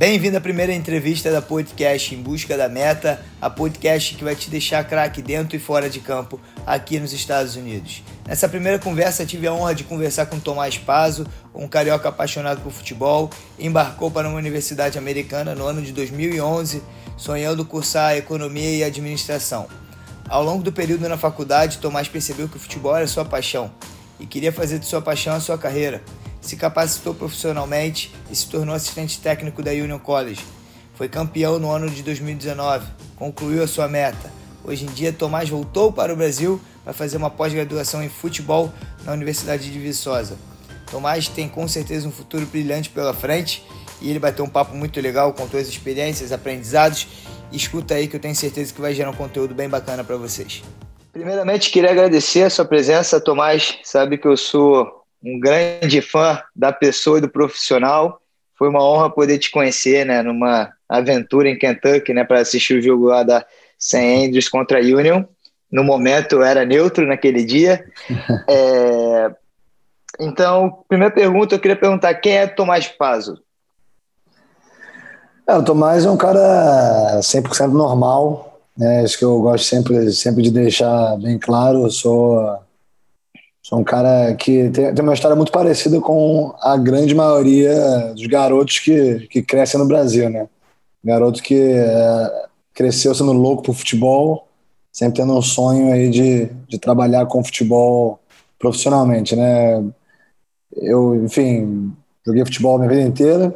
[0.00, 4.48] Bem-vindo à primeira entrevista da podcast Em Busca da Meta, a podcast que vai te
[4.48, 8.02] deixar craque dentro e fora de campo aqui nos Estados Unidos.
[8.26, 12.72] Nessa primeira conversa tive a honra de conversar com Tomás Pazo, um carioca apaixonado por
[12.72, 13.28] futebol,
[13.58, 16.82] embarcou para uma universidade americana no ano de 2011,
[17.14, 19.68] sonhando cursar economia e administração.
[20.30, 23.70] Ao longo do período na faculdade, Tomás percebeu que o futebol era sua paixão
[24.18, 26.02] e queria fazer de sua paixão a sua carreira
[26.40, 30.44] se capacitou profissionalmente e se tornou assistente técnico da Union College.
[30.94, 32.86] Foi campeão no ano de 2019,
[33.16, 34.30] concluiu a sua meta.
[34.62, 38.72] Hoje em dia, Tomás voltou para o Brasil para fazer uma pós-graduação em futebol
[39.04, 40.36] na Universidade de Viçosa.
[40.90, 43.64] Tomás tem com certeza um futuro brilhante pela frente
[44.00, 47.06] e ele bateu um papo muito legal, contou as experiências, aprendizados.
[47.52, 50.62] Escuta aí que eu tenho certeza que vai gerar um conteúdo bem bacana para vocês.
[51.12, 53.78] Primeiramente, queria agradecer a sua presença, Tomás.
[53.82, 58.20] Sabe que eu sou um grande fã da pessoa e do profissional.
[58.56, 62.82] Foi uma honra poder te conhecer, né, numa aventura em Kentucky, né, para assistir o
[62.82, 63.44] jogo lá da
[63.78, 64.26] St.
[64.26, 65.24] Andrews contra a Union.
[65.70, 67.84] No momento eu era neutro naquele dia.
[68.48, 69.30] é...
[70.18, 73.38] Então, primeira pergunta, eu queria perguntar quem é Tomás Pazo?
[75.46, 79.02] É, o Tomás é um cara 100% normal, né?
[79.02, 81.84] Isso que eu gosto sempre, sempre de deixar bem claro.
[81.84, 82.58] Eu sou
[83.70, 88.26] Sou um cara que tem, tem, uma história muito parecida com a grande maioria dos
[88.26, 90.48] garotos que, que crescem no Brasil, né?
[91.04, 94.48] Garoto que é, cresceu sendo louco por futebol,
[94.92, 98.18] sempre tendo um sonho aí de, de trabalhar com futebol
[98.58, 99.84] profissionalmente, né?
[100.74, 101.92] Eu, enfim,
[102.26, 103.54] joguei futebol a minha vida inteira.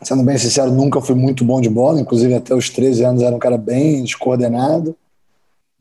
[0.00, 3.34] Sendo bem sincero, nunca fui muito bom de bola, inclusive até os 13 anos era
[3.34, 4.96] um cara bem descoordenado,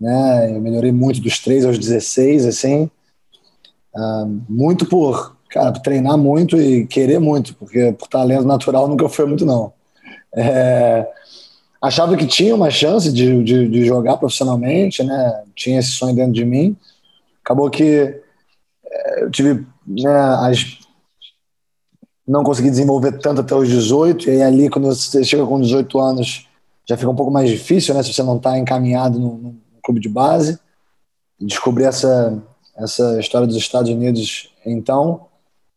[0.01, 0.55] né?
[0.55, 2.89] Eu melhorei muito dos 3 aos 16, assim
[4.47, 9.45] muito por, cara, treinar muito e querer muito, porque por talento natural nunca foi muito,
[9.45, 9.73] não.
[10.33, 11.07] É,
[11.81, 15.43] achava que tinha uma chance de, de, de, jogar profissionalmente, né?
[15.55, 16.77] Tinha esse sonho dentro de mim.
[17.43, 18.21] Acabou que
[18.85, 20.11] é, eu tive né,
[20.41, 20.79] as
[22.29, 25.99] não consegui desenvolver tanto até os 18, e aí ali, quando você chega com 18
[25.99, 26.47] anos,
[26.87, 28.03] já fica um pouco mais difícil, né?
[28.03, 30.59] Se você não está encaminhado no, no, clube de base.
[31.39, 32.37] Descobrir essa,
[32.79, 35.27] essa história dos Estados Unidos, então,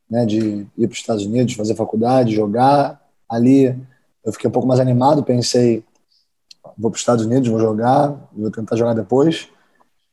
[0.08, 3.00] né, de ir para os Estados Unidos, fazer faculdade, jogar.
[3.28, 3.76] Ali
[4.24, 5.84] eu fiquei um pouco mais animado, pensei,
[6.78, 9.48] vou para os Estados Unidos, vou jogar, vou tentar jogar depois.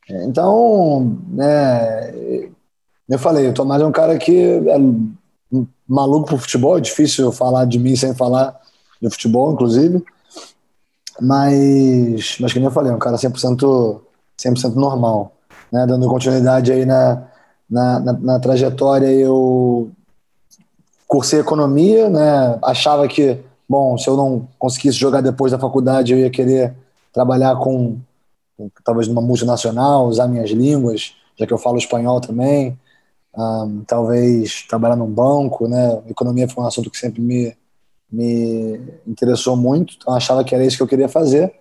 [0.08, 2.12] Então, né,
[3.08, 4.76] eu falei, o Tomás é um cara que é
[5.86, 8.60] maluco por futebol, é difícil falar de mim sem falar
[9.00, 10.04] de futebol, inclusive.
[11.20, 14.00] Mas, mas nem eu falei, é um cara 100%,
[14.36, 15.36] 100 normal
[15.72, 17.26] né, dando continuidade aí na,
[17.68, 19.90] na, na, na, trajetória, eu
[21.06, 23.38] cursei economia, né, achava que,
[23.68, 26.74] bom, se eu não conseguisse jogar depois da faculdade, eu ia querer
[27.12, 27.98] trabalhar com,
[28.84, 32.78] talvez numa multinacional, usar minhas línguas, já que eu falo espanhol também,
[33.36, 37.56] um, talvez trabalhar num banco, né, economia foi um assunto que sempre me,
[38.10, 41.52] me interessou muito, então achava que era isso que eu queria fazer,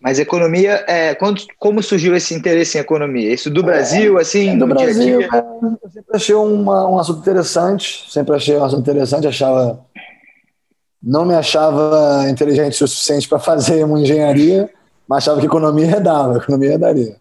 [0.00, 3.32] mas economia, é, quando, como surgiu esse interesse em economia?
[3.32, 4.50] Isso do Brasil, é, assim?
[4.50, 5.38] É do Brasil, dia -dia?
[5.38, 9.84] É, eu sempre achei uma, um assunto interessante, sempre achei um assunto interessante, achava.
[11.02, 14.68] Não me achava inteligente o suficiente para fazer uma engenharia,
[15.08, 17.16] mas achava que economia dava, economia daria.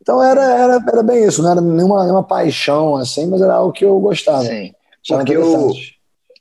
[0.00, 3.72] Então era, era, era bem isso, não era nenhuma, nenhuma paixão assim, mas era algo
[3.72, 4.44] que eu gostava.
[4.44, 4.72] Sim,
[5.08, 5.72] porque eu,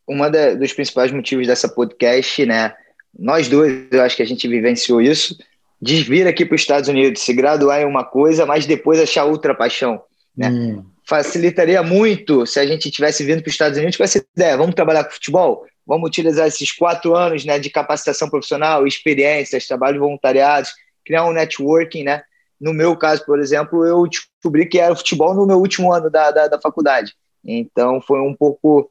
[0.07, 2.73] uma dos principais motivos dessa podcast, né?
[3.17, 5.37] Nós dois, eu acho que a gente vivenciou isso
[5.83, 9.25] de vir aqui para os Estados Unidos, se graduar em uma coisa, mas depois achar
[9.25, 10.01] outra paixão.
[10.35, 10.49] Né?
[10.49, 10.85] Hum.
[11.05, 14.75] Facilitaria muito se a gente tivesse vindo para os Estados Unidos com essa ideia: vamos
[14.75, 15.65] trabalhar com futebol?
[15.85, 20.71] Vamos utilizar esses quatro anos né, de capacitação profissional, experiências, trabalho voluntariados,
[21.05, 22.05] criar um networking.
[22.05, 22.23] Né?
[22.61, 26.31] No meu caso, por exemplo, eu descobri que era futebol no meu último ano da,
[26.31, 27.13] da, da faculdade.
[27.43, 28.89] Então foi um pouco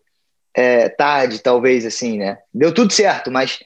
[0.54, 2.36] é, tarde, talvez, assim, né?
[2.52, 3.60] Deu tudo certo, mas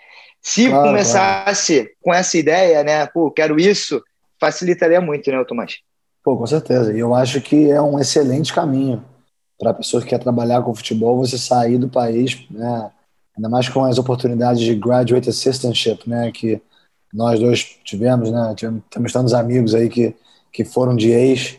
[0.46, 3.04] se claro, começasse com essa ideia, né?
[3.06, 4.00] Pô, quero isso,
[4.40, 5.78] facilitaria muito, né, Tomás?
[6.22, 6.94] Pô, com certeza.
[6.94, 9.04] E eu acho que é um excelente caminho
[9.58, 12.92] para a pessoa que quer trabalhar com futebol, você sair do país, né?
[13.36, 16.30] Ainda mais com as oportunidades de graduate assistantship, né?
[16.30, 16.62] Que
[17.12, 18.54] nós dois tivemos, né?
[18.88, 20.14] Temos tantos amigos aí que,
[20.52, 21.56] que foram de ex,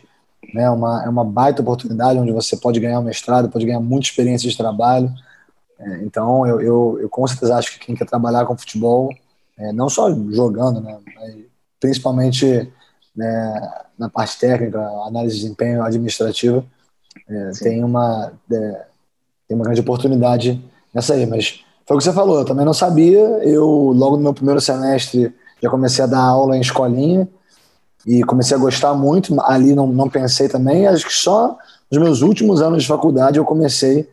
[0.54, 0.70] né?
[0.70, 4.48] Uma, é uma baita oportunidade onde você pode ganhar um mestrado, pode ganhar muita experiência
[4.48, 5.12] de trabalho
[5.78, 9.10] é, então, eu, eu, eu, com certeza acho que quem quer trabalhar com futebol,
[9.56, 10.98] é, não só jogando, né,
[11.78, 12.70] principalmente
[13.14, 16.64] né, na parte técnica, análise de desempenho administrativa,
[17.28, 18.86] é, tem, uma, é,
[19.46, 21.26] tem uma grande oportunidade nessa aí.
[21.26, 23.20] Mas Foi o que você falou, eu também não sabia.
[23.44, 25.32] Eu, logo no meu primeiro semestre,
[25.62, 27.28] já comecei a dar aula em escolinha
[28.06, 29.40] e comecei a gostar muito.
[29.42, 30.86] Ali não, não pensei também.
[30.86, 31.56] Acho que só
[31.90, 34.08] nos meus últimos anos de faculdade eu comecei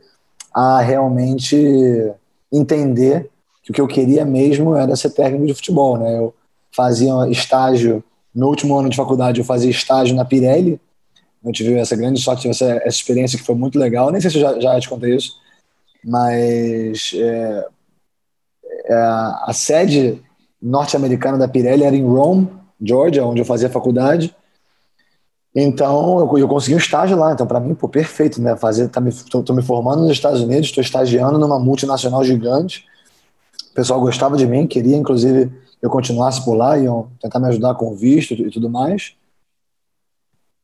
[0.56, 2.14] a realmente
[2.50, 3.30] entender
[3.62, 5.98] que o que eu queria mesmo era ser técnico de futebol.
[5.98, 6.18] Né?
[6.18, 6.34] Eu
[6.72, 8.02] fazia estágio,
[8.34, 10.80] no último ano de faculdade, eu fazia estágio na Pirelli.
[11.44, 14.12] Eu tive essa grande sorte, tive essa, essa experiência que foi muito legal.
[14.12, 15.34] Nem sei se eu já, já te contei isso,
[16.04, 17.68] mas é,
[18.86, 20.22] é, a sede
[20.62, 22.50] norte-americana da Pirelli era em Rome,
[22.82, 24.34] Georgia, onde eu fazia faculdade.
[25.56, 27.32] Então, eu, eu consegui um estágio lá.
[27.32, 28.58] Então, para mim, pô, perfeito, né?
[28.58, 32.86] Fazer, tá me, tô, tô me formando nos Estados Unidos, estou estagiando numa multinacional gigante.
[33.72, 37.76] O pessoal gostava de mim, queria, inclusive, eu continuasse por lá, iam tentar me ajudar
[37.76, 39.14] com visto e tudo mais.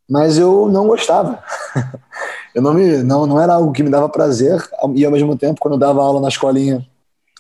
[0.10, 1.42] Mas eu não gostava.
[2.54, 4.62] eu não, me, não, não era algo que me dava prazer.
[4.94, 6.86] E, ao mesmo tempo, quando eu dava aula na escolinha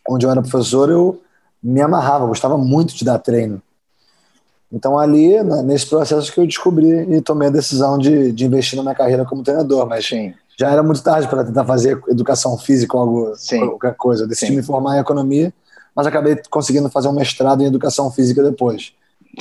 [0.07, 1.21] onde eu era professor, eu
[1.61, 3.61] me amarrava, gostava muito de dar treino.
[4.71, 8.77] Então, ali, né, nesse processo que eu descobri e tomei a decisão de, de investir
[8.77, 9.85] na minha carreira como treinador.
[9.85, 10.33] Mas Sim.
[10.57, 13.33] já era muito tarde para tentar fazer educação física ou algo,
[13.67, 14.23] qualquer coisa.
[14.23, 14.57] Eu decidi Sim.
[14.57, 15.53] me formar em economia,
[15.93, 18.93] mas acabei conseguindo fazer um mestrado em educação física depois,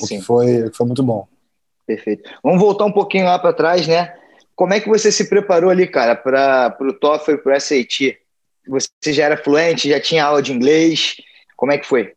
[0.03, 1.29] o que foi, foi muito bom.
[1.87, 2.29] Perfeito.
[2.43, 4.15] Vamos voltar um pouquinho lá para trás, né?
[4.57, 8.19] Como é que você se preparou ali, cara, para o TOEFL e para o SAT?
[8.69, 11.17] Você já era fluente, já tinha aula de inglês?
[11.57, 12.13] Como é que foi?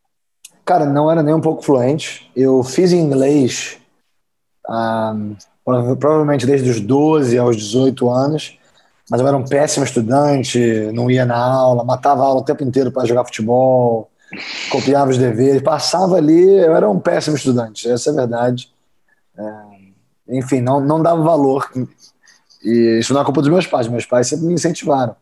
[0.64, 2.30] Cara, não era nem um pouco fluente.
[2.34, 3.78] Eu fiz inglês
[4.68, 5.36] um,
[5.98, 8.58] provavelmente desde os 12 aos 18 anos,
[9.10, 10.58] mas eu era um péssimo estudante,
[10.92, 14.10] não ia na aula, matava a aula o tempo inteiro para jogar futebol,
[14.70, 18.72] copiava os deveres, passava ali, eu era um péssimo estudante, essa é a verdade.
[19.36, 21.70] É, enfim, não, não dava valor.
[22.62, 25.14] E isso não é culpa dos meus pais, meus pais sempre me incentivaram.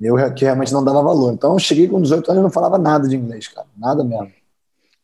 [0.00, 1.30] Eu que realmente não dava valor.
[1.34, 4.32] Então eu cheguei com 18 anos e não falava nada de inglês, cara, nada mesmo.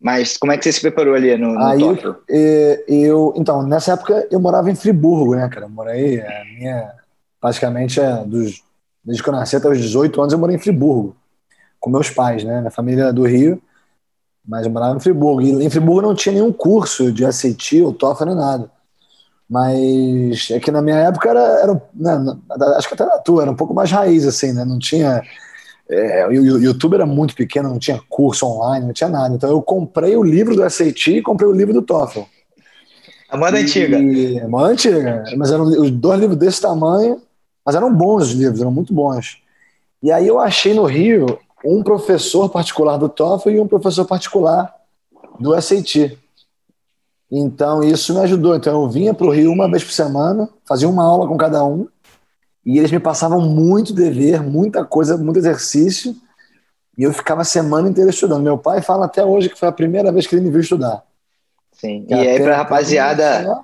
[0.00, 3.62] Mas como é que você se preparou ali no, no Aí, eu, é, eu, então,
[3.62, 5.66] nessa época eu morava em Friburgo, né, cara?
[5.66, 6.92] Eu morei, a minha,
[7.40, 8.62] praticamente, é, dos,
[9.04, 11.16] desde que eu nasci até os 18 anos, eu morei em Friburgo,
[11.80, 12.60] com meus pais, né?
[12.60, 13.60] Minha família é do Rio,
[14.46, 15.40] mas eu morava em Friburgo.
[15.40, 18.70] E em Friburgo não tinha nenhum curso de ACT ou TOEFL nem nada.
[19.48, 22.36] Mas é que na minha época era, era né,
[22.76, 24.64] acho que até na tua, era um pouco mais raiz, assim, né?
[24.64, 25.22] Não tinha
[25.88, 29.34] é, o YouTube era muito pequeno, não tinha curso online, não tinha nada.
[29.34, 32.22] Então eu comprei o livro do SAT e comprei o livro do TOEFL.
[33.28, 33.98] A moda antiga.
[33.98, 35.24] A moda antiga.
[35.36, 37.22] Mas eram os dois livros desse tamanho,
[37.64, 39.38] mas eram bons os livros, eram muito bons.
[40.02, 44.74] E aí eu achei no Rio um professor particular do TOEFL e um professor particular
[45.38, 46.18] do SAT.
[47.30, 48.56] Então isso me ajudou.
[48.56, 51.64] Então eu vinha para o Rio uma vez por semana, fazia uma aula com cada
[51.64, 51.86] um
[52.66, 56.16] e eles me passavam muito dever, muita coisa, muito exercício.
[56.98, 58.42] E eu ficava a semana inteira estudando.
[58.42, 61.04] Meu pai fala até hoje que foi a primeira vez que ele me viu estudar.
[61.70, 62.04] Sim.
[62.08, 63.62] E, e aí, para rapaziada,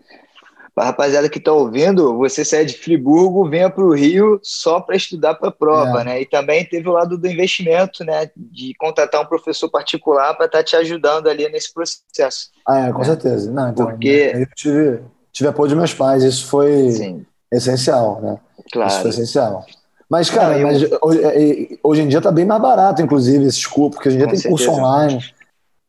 [0.73, 4.95] para rapaziada que está ouvindo, você sai de Friburgo, venha para o Rio só para
[4.95, 6.05] estudar para a prova, é.
[6.05, 6.21] né?
[6.21, 8.31] E também teve o lado do investimento, né?
[8.37, 12.51] De contratar um professor particular para estar tá te ajudando ali nesse processo.
[12.69, 13.05] Ah, é, com né?
[13.05, 13.51] certeza.
[13.51, 15.01] Não, então, Porque eu tive,
[15.33, 17.27] tive apoio de meus pais, isso foi Sim.
[17.57, 18.39] Essencial, né?
[18.73, 18.91] Claro.
[18.91, 19.65] Isso foi essencial.
[20.09, 20.67] Mas, cara, eu...
[20.67, 24.17] mas hoje, é, hoje, em dia tá bem mais barato, inclusive, esses cursos, porque hoje
[24.17, 24.67] em dia Com tem certeza.
[24.67, 25.25] curso online.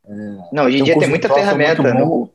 [0.07, 1.93] É, não, hoje em dia tem muita ferramenta.
[1.93, 2.29] No...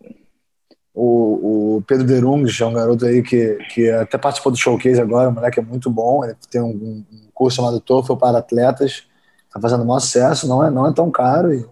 [1.01, 5.29] O, o Pedro Derungs é um garoto aí que, que até participou do showcase agora,
[5.29, 9.05] o moleque é muito bom, ele tem um, um curso chamado TOEFL para atletas,
[9.53, 11.65] tá fazendo um maior sucesso, não é, não é tão caro e,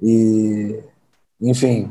[0.00, 0.80] e
[1.40, 1.90] enfim,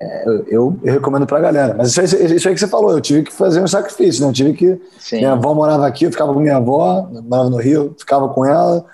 [0.00, 1.74] é, eu, eu, recomendo pra galera.
[1.76, 4.28] Mas isso aí, isso aí que você falou, eu tive que fazer um sacrifício, né?
[4.28, 4.80] Eu tive que.
[4.98, 5.16] Sim.
[5.16, 8.84] Minha avó morava aqui, eu ficava com minha avó, morava no Rio, ficava com ela,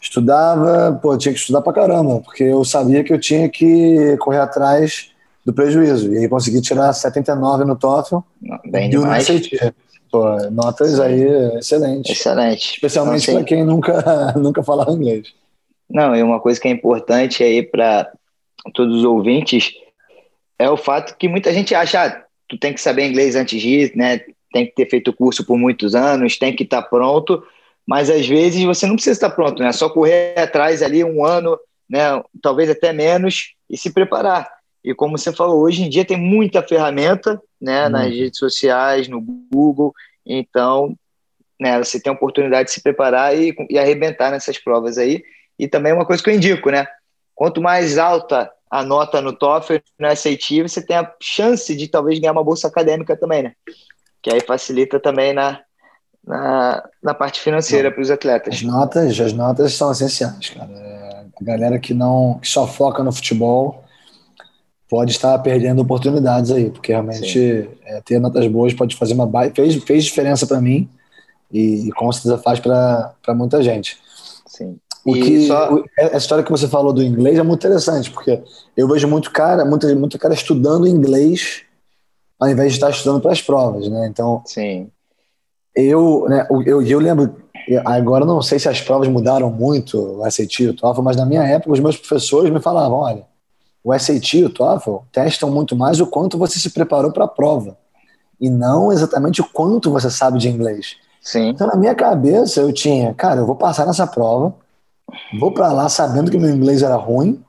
[0.00, 4.16] estudava, pô, eu tinha que estudar pra caramba, porque eu sabia que eu tinha que
[4.18, 5.10] correr atrás
[5.44, 6.10] do prejuízo.
[6.12, 8.18] E aí consegui tirar 79 no TOEFL
[8.64, 9.26] Bem e demais.
[9.26, 9.74] SAT.
[10.10, 11.02] Pô, notas Sim.
[11.02, 11.22] aí
[11.58, 12.18] excelentes.
[12.18, 12.74] Excelente.
[12.74, 15.28] Especialmente para quem nunca, nunca falava inglês.
[15.88, 18.10] Não, e uma coisa que é importante aí para
[18.74, 19.72] todos os ouvintes
[20.60, 23.96] é o fato que muita gente acha, ah, tu tem que saber inglês antes disso,
[23.96, 24.20] né?
[24.52, 27.42] Tem que ter feito o curso por muitos anos, tem que estar tá pronto,
[27.86, 29.70] mas às vezes você não precisa estar pronto, né?
[29.70, 32.22] É só correr atrás ali um ano, né?
[32.42, 34.50] Talvez até menos e se preparar.
[34.84, 37.88] E como você falou, hoje em dia tem muita ferramenta, né?
[37.88, 39.18] Nas redes sociais, no
[39.50, 39.94] Google,
[40.26, 40.94] então,
[41.58, 41.78] né?
[41.78, 45.22] Você tem a oportunidade de se preparar e, e arrebentar nessas provas aí.
[45.58, 46.86] E também uma coisa que eu indico, né?
[47.34, 52.18] Quanto mais alta a nota no TOEFL, no SAT, você tem a chance de talvez
[52.20, 53.52] ganhar uma bolsa acadêmica também, né?
[54.22, 55.60] Que aí facilita também na,
[56.24, 58.54] na, na parte financeira para os atletas.
[58.54, 60.70] As notas, as notas são essenciais, cara.
[60.70, 63.84] É, a galera que não que só foca no futebol
[64.88, 69.76] pode estar perdendo oportunidades aí, porque realmente é, ter notas boas pode fazer uma fez
[69.84, 70.88] fez diferença para mim
[71.50, 73.98] e, e, com certeza faz para muita gente.
[74.46, 74.78] Sim.
[75.04, 75.82] O que, só...
[75.96, 78.42] essa história que você falou do inglês é muito interessante, porque
[78.76, 81.62] eu vejo muito cara, muito, muito cara estudando inglês
[82.38, 84.06] ao invés de estar estudando para as provas, né?
[84.06, 84.90] Então, Sim.
[85.74, 87.36] Eu, né, eu, eu lembro,
[87.84, 91.24] agora não sei se as provas mudaram muito, o SAT e o TOEFL, mas na
[91.24, 93.24] minha época os meus professores me falavam, olha,
[93.84, 97.28] o SAT e o TOEFL testam muito mais o quanto você se preparou para a
[97.28, 97.76] prova
[98.40, 100.96] e não exatamente o quanto você sabe de inglês.
[101.20, 101.50] Sim.
[101.50, 104.54] Então na minha cabeça eu tinha, cara, eu vou passar nessa prova,
[105.38, 107.42] vou para lá sabendo que meu inglês era ruim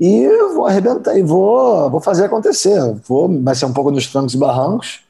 [0.00, 2.78] e vou arrebentar e vou, vou fazer acontecer.
[3.06, 5.02] Vou, vai ser um pouco nos trancos e barrancos,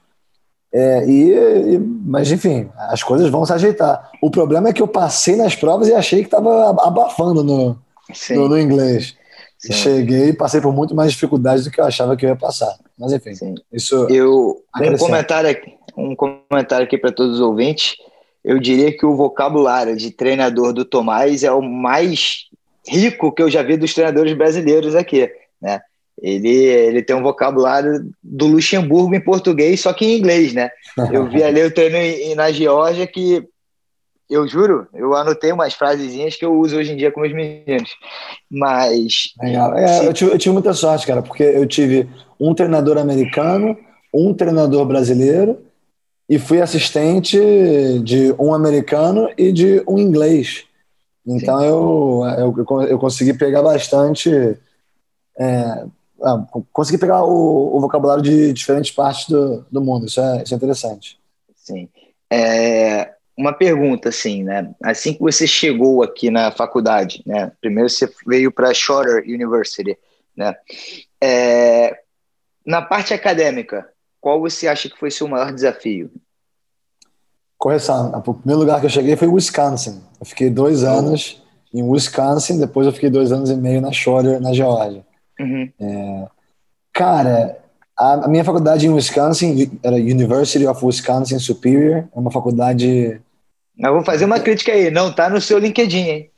[0.73, 4.11] é, e, e, mas, enfim, as coisas vão se ajeitar.
[4.23, 7.79] O problema é que eu passei nas provas e achei que estava abafando no,
[8.31, 9.15] no, no, inglês.
[9.59, 9.73] Sim.
[9.73, 12.75] Cheguei e passei por muito mais dificuldades do que eu achava que eu ia passar.
[12.99, 13.55] Mas, enfim, Sim.
[13.71, 14.07] isso.
[14.09, 17.97] Eu, um, comentário aqui, um comentário aqui para todos os ouvintes.
[18.45, 22.47] Eu diria que o vocabulário de treinador do Tomás é o mais
[22.87, 25.31] rico que eu já vi dos treinadores brasileiros aqui.
[25.61, 25.81] Né?
[26.21, 30.71] Ele, ele tem um vocabulário do Luxemburgo em português, só que em inglês, né?
[31.11, 33.45] Eu vi ali o treino na Geórgia que
[34.29, 37.91] eu juro, eu anotei umas frasezinhas que eu uso hoje em dia com os meninos.
[38.51, 39.33] Mas.
[39.43, 42.09] É, eu, tive, eu tive muita sorte, cara, porque eu tive
[42.41, 43.77] um treinador americano,
[44.13, 45.59] um treinador brasileiro
[46.29, 47.39] e fui assistente
[48.03, 50.65] de um americano e de um inglês.
[51.27, 54.31] Então eu, eu, eu consegui pegar bastante.
[55.39, 55.85] É,
[56.23, 60.07] ah, conseguir pegar o, o, vocabulário de diferentes partes do, do mundo.
[60.07, 61.19] Isso é, isso é interessante.
[61.55, 61.89] Sim.
[62.31, 64.73] É, uma pergunta, assim, né?
[64.83, 67.53] Assim que você chegou aqui na faculdade, né?
[67.61, 69.99] Primeiro você veio para Shorter University,
[70.37, 70.55] né?
[71.21, 71.99] É,
[72.65, 73.89] na parte acadêmica,
[74.23, 76.09] qual você acha que foi seu maior desafio?
[77.59, 78.13] Correção.
[78.25, 80.01] O primeiro lugar que eu cheguei foi Wisconsin.
[80.21, 81.43] Eu fiquei dois anos
[81.75, 85.05] em Wisconsin, depois eu fiquei dois anos e meio na Shorter, na Geórgia.
[85.41, 85.69] Uhum.
[85.81, 86.27] É,
[86.93, 87.59] cara,
[87.99, 93.21] a, a, minha faculdade em Wisconsin era University of Wisconsin Superior, é uma faculdade.
[93.77, 96.31] Eu vou fazer uma crítica aí, não tá no seu LinkedIn, hein?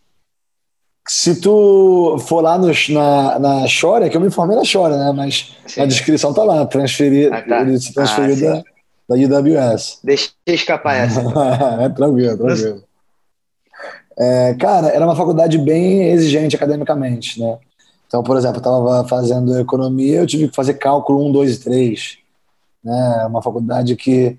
[1.06, 4.96] Se tu for lá no, na, na Shore, é que eu me informei na Shore,
[4.96, 5.12] né?
[5.14, 5.80] Mas sim.
[5.80, 7.60] na descrição tá lá, transferir, ah, tá.
[7.60, 8.62] ele se transferiu ah,
[9.08, 10.00] da, da UWS.
[10.02, 11.20] Deixa escapar essa.
[11.80, 12.82] é tranquilo, tranquilo.
[14.18, 17.58] É, cara, era uma faculdade bem exigente academicamente, né?
[18.06, 21.60] Então, por exemplo, eu estava fazendo economia, eu tive que fazer cálculo 1, 2 e
[21.64, 22.18] 3.
[22.84, 23.26] Né?
[23.26, 24.38] Uma faculdade que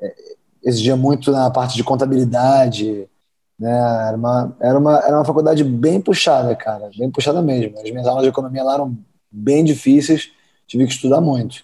[0.00, 0.14] é,
[0.64, 3.06] exigia muito na parte de contabilidade.
[3.60, 3.70] Né?
[4.08, 7.78] Era, uma, era, uma, era uma faculdade bem puxada, cara, bem puxada mesmo.
[7.78, 8.96] As minhas aulas de economia lá eram
[9.30, 10.30] bem difíceis,
[10.66, 11.62] tive que estudar muito.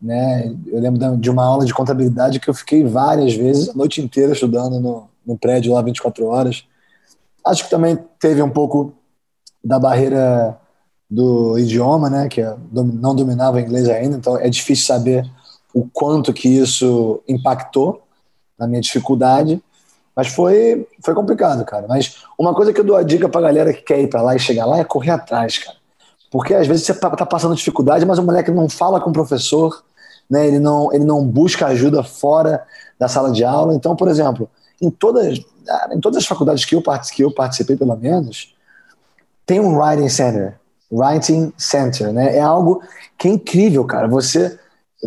[0.00, 0.54] Né?
[0.66, 4.32] Eu lembro de uma aula de contabilidade que eu fiquei várias vezes, a noite inteira
[4.32, 6.64] estudando no, no prédio lá 24 horas.
[7.46, 8.92] Acho que também teve um pouco
[9.64, 10.58] da barreira
[11.08, 15.30] do idioma, né, que é, não dominava inglês ainda, então é difícil saber
[15.74, 18.02] o quanto que isso impactou
[18.58, 19.62] na minha dificuldade,
[20.14, 21.86] mas foi foi complicado, cara.
[21.88, 24.34] Mas uma coisa que eu dou a dica pra galera que quer ir para lá
[24.34, 25.76] e chegar lá é correr atrás, cara.
[26.30, 29.12] Porque às vezes você tá, tá passando dificuldade, mas o moleque não fala com o
[29.12, 29.82] professor,
[30.30, 30.46] né?
[30.46, 32.64] Ele não ele não busca ajuda fora
[32.98, 33.74] da sala de aula.
[33.74, 34.48] Então, por exemplo,
[34.80, 35.38] em todas
[35.92, 36.82] em todas as faculdades que eu
[37.14, 38.54] que eu participei pelo menos,
[39.46, 40.60] tem um writing center
[40.92, 42.36] Writing Center, né?
[42.36, 42.82] É algo
[43.16, 44.06] que é incrível, cara.
[44.08, 44.58] Você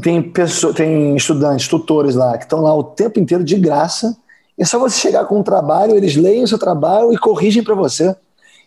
[0.02, 4.18] tem pessoa, tem estudantes, tutores lá que estão lá o tempo inteiro de graça.
[4.58, 7.76] É só você chegar com um trabalho, eles leem o seu trabalho e corrigem para
[7.76, 8.16] você.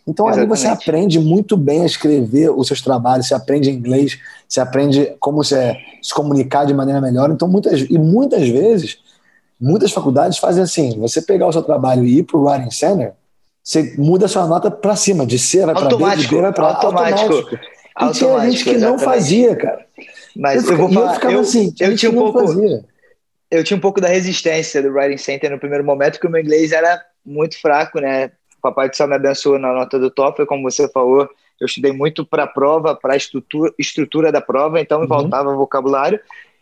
[0.07, 0.53] Então Exatamente.
[0.53, 4.19] ali você aprende muito bem a escrever os seus trabalhos, você aprende inglês,
[4.49, 7.31] você aprende como você se comunicar de maneira melhor.
[7.31, 8.99] Então muitas e muitas vezes,
[9.61, 13.13] muitas faculdades fazem assim: você pegar o seu trabalho e ir para o Writing Center,
[13.63, 16.53] você muda a sua nota para cima, de C vai para B, de B vai
[16.53, 17.35] para automático.
[17.35, 17.79] automático.
[18.01, 19.85] E tinha gente que não fazia, cara.
[20.35, 22.85] Mas eu, eu vou falar, eu, eu, assim, eu tinha um pouco, fazia.
[23.51, 26.41] Eu tinha um pouco da resistência do Writing Center no primeiro momento, porque o meu
[26.41, 28.27] inglês era muito fraco, né?
[28.59, 31.29] O papai do céu me abençoou na nota do TOEFL, como você falou,
[31.61, 35.09] eu estudei muito para a prova, para a estrutura, estrutura da prova, então me uhum.
[35.09, 36.21] faltava vocabulário.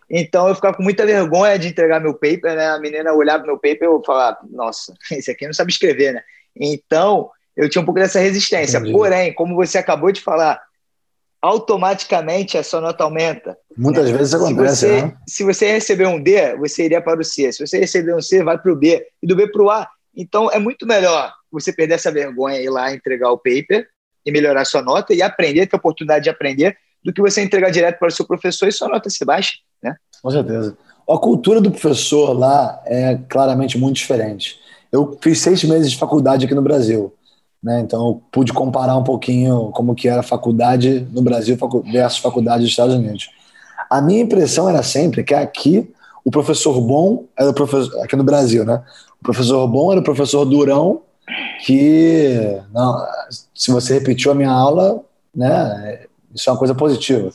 [0.08, 2.68] Então eu ficava com muita vergonha de entregar meu paper, né?
[2.68, 6.22] A menina olhava meu paper e eu falava, nossa, esse aqui não sabe escrever, né?
[6.58, 8.78] Então, eu tinha um pouco dessa resistência.
[8.78, 8.92] Entendi.
[8.92, 10.62] Porém, como você acabou de falar,
[11.46, 13.56] automaticamente a sua nota aumenta.
[13.76, 14.18] Muitas né?
[14.18, 14.76] vezes acontece.
[14.76, 15.16] Se você, né?
[15.26, 17.52] se você receber um D, você iria para o C.
[17.52, 19.06] Se você receber um C, vai para o B.
[19.22, 19.88] E do B para o A.
[20.16, 23.86] Então é muito melhor você perder essa vergonha e ir lá entregar o paper
[24.24, 27.70] e melhorar sua nota e aprender, ter a oportunidade de aprender, do que você entregar
[27.70, 29.52] direto para o seu professor e sua nota se baixa.
[29.80, 29.94] Né?
[30.20, 30.76] Com certeza.
[31.08, 34.58] A cultura do professor lá é claramente muito diferente.
[34.90, 37.14] Eu fiz seis meses de faculdade aqui no Brasil.
[37.62, 37.80] Né?
[37.80, 41.56] Então, eu pude comparar um pouquinho como que era a faculdade no Brasil
[41.90, 43.30] versus faculdade dos Estados Unidos.
[43.90, 45.92] A minha impressão era sempre que aqui
[46.24, 48.82] o professor bom era o professor aqui no Brasil, né?
[49.20, 51.02] O professor bom era o professor durão
[51.64, 52.96] que não,
[53.54, 55.02] se você repetiu a minha aula,
[55.34, 56.06] né?
[56.34, 57.30] Isso é uma coisa positiva.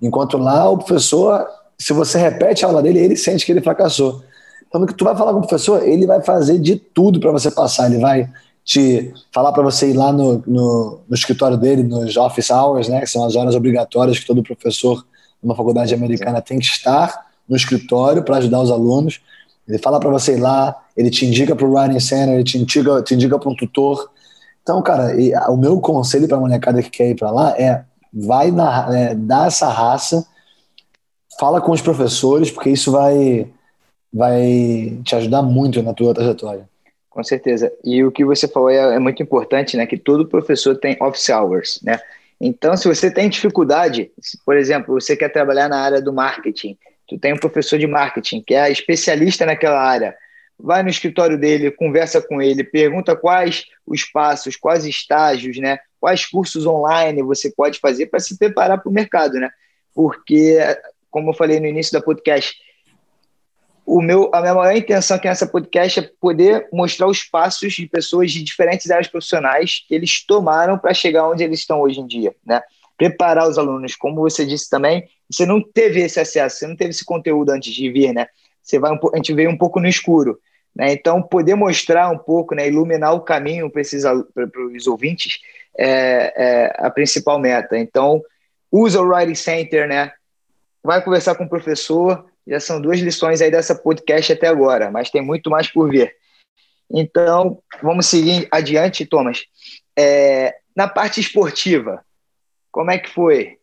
[0.00, 1.46] Enquanto lá o professor,
[1.76, 4.22] se você repete a aula dele, ele sente que ele fracassou.
[4.68, 7.32] Então, no que tu vai falar com o professor, ele vai fazer de tudo para
[7.32, 7.90] você passar.
[7.90, 8.30] Ele vai
[8.68, 13.00] te falar para você ir lá no, no, no, escritório dele, nos office hours, né,
[13.00, 15.06] que são as horas obrigatórias que todo professor
[15.42, 19.22] numa faculdade americana tem que estar no escritório para ajudar os alunos.
[19.66, 22.58] Ele fala para você ir lá, ele te indica para o Writing Center, ele te
[22.58, 24.10] indica, te indica para um tutor.
[24.62, 25.16] Então, cara,
[25.50, 29.14] o meu conselho para a molecada que quer ir para lá é vai na, é,
[29.14, 30.26] dar essa raça,
[31.40, 33.50] fala com os professores, porque isso vai,
[34.12, 36.68] vai te ajudar muito na tua trajetória.
[37.18, 37.72] Com certeza.
[37.82, 39.84] E o que você falou é, é, muito importante, né?
[39.88, 41.98] Que todo professor tem office hours, né?
[42.40, 46.78] Então, se você tem dificuldade, se, por exemplo, você quer trabalhar na área do marketing,
[47.08, 50.14] tu tem um professor de marketing que é especialista naquela área,
[50.56, 55.80] vai no escritório dele, conversa com ele, pergunta quais os passos, quais estágios, né?
[55.98, 59.50] Quais cursos online você pode fazer para se preparar para o mercado, né?
[59.92, 60.56] Porque,
[61.10, 62.56] como eu falei no início da podcast,
[63.88, 67.86] o meu, a minha maior intenção aqui nessa podcast é poder mostrar os passos de
[67.86, 72.06] pessoas de diferentes áreas profissionais que eles tomaram para chegar onde eles estão hoje em
[72.06, 72.60] dia, né?
[72.98, 76.90] Preparar os alunos, como você disse também, você não teve esse acesso, você não teve
[76.90, 78.26] esse conteúdo antes de vir, né?
[78.62, 80.38] Você vai a gente veio um pouco no escuro,
[80.76, 80.92] né?
[80.92, 82.68] Então poder mostrar um pouco, né?
[82.68, 83.80] Iluminar o caminho para
[84.76, 85.38] os ouvintes
[85.78, 87.78] é, é a principal meta.
[87.78, 88.22] Então
[88.70, 90.12] usa o Writing Center, né?
[90.84, 95.10] Vai conversar com o professor, já são duas lições aí dessa podcast até agora, mas
[95.10, 96.14] tem muito mais por vir.
[96.90, 99.44] Então, vamos seguir adiante, Thomas.
[99.96, 102.02] É, na parte esportiva,
[102.72, 103.58] como é que foi?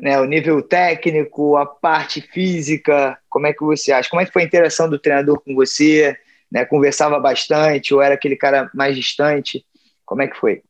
[0.00, 4.08] Né, o nível técnico, a parte física, como é que você acha?
[4.08, 6.16] Como é que foi a interação do treinador com você?
[6.50, 9.66] Né, conversava bastante ou era aquele cara mais distante?
[10.06, 10.62] Como é que foi?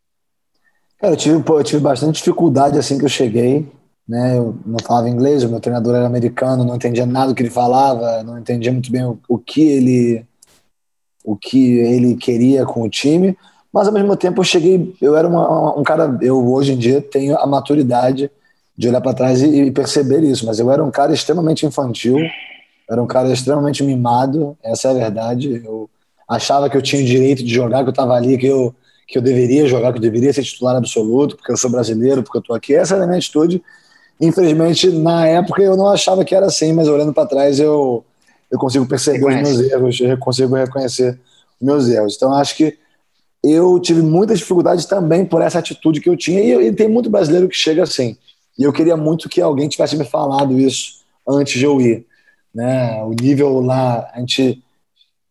[0.98, 3.64] Cara, eu tive, eu tive bastante dificuldade assim que eu cheguei
[4.08, 4.38] né?
[4.38, 7.50] Eu não falava inglês, o meu treinador era americano, não entendia nada do que ele
[7.50, 10.24] falava, não entendia muito bem o, o que ele
[11.24, 13.36] o que ele queria com o time,
[13.70, 17.02] mas ao mesmo tempo eu cheguei, eu era uma, um cara, eu hoje em dia
[17.02, 18.30] tenho a maturidade
[18.74, 22.16] de olhar para trás e, e, perceber isso, mas eu era um cara extremamente infantil,
[22.88, 25.62] era um cara extremamente mimado, essa é a verdade.
[25.62, 25.90] Eu
[26.26, 28.74] achava que eu tinha o direito de jogar, que eu estava ali, que eu
[29.06, 32.36] que eu deveria jogar, que eu deveria ser titular absoluto, porque eu sou brasileiro, porque
[32.36, 32.74] eu estou aqui.
[32.74, 33.62] Essa era a minha atitude
[34.20, 38.04] Infelizmente, na época eu não achava que era assim, mas olhando para trás eu,
[38.50, 41.18] eu consigo perceber os meus erros, eu consigo reconhecer
[41.60, 42.16] os meus erros.
[42.16, 42.76] Então acho que
[43.42, 47.08] eu tive muitas dificuldades também por essa atitude que eu tinha, e, e tem muito
[47.08, 48.16] brasileiro que chega assim.
[48.58, 52.04] E eu queria muito que alguém tivesse me falado isso antes de eu ir.
[52.52, 53.02] Né?
[53.04, 54.62] O nível lá, a gente.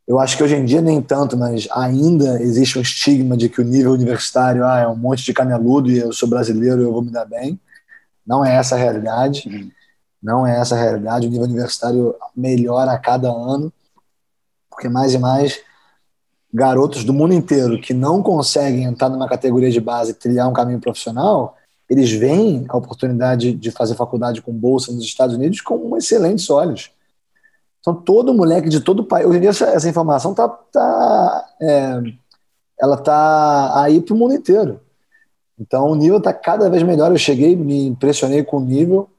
[0.07, 3.59] Eu acho que hoje em dia nem tanto, mas ainda existe um estigma de que
[3.59, 6.93] o nível universitário ah, é um monte de caneludo e eu sou brasileiro e eu
[6.93, 7.59] vou me dar bem.
[8.27, 9.71] Não é essa a realidade.
[10.21, 11.27] Não é essa a realidade.
[11.27, 13.71] O nível universitário melhora a cada ano,
[14.69, 15.61] porque mais e mais
[16.53, 20.53] garotos do mundo inteiro que não conseguem entrar numa categoria de base e trilhar um
[20.53, 21.55] caminho profissional,
[21.89, 26.91] eles veem a oportunidade de fazer faculdade com bolsa nos Estados Unidos com excelentes olhos.
[27.79, 29.25] Então, todo moleque de todo o país.
[29.25, 32.01] Hoje em dia, essa, essa informação tá, tá é,
[32.79, 34.81] ela tá aí para o mundo inteiro.
[35.59, 37.11] Então o nível está cada vez melhor.
[37.11, 39.09] Eu cheguei, me impressionei com o nível,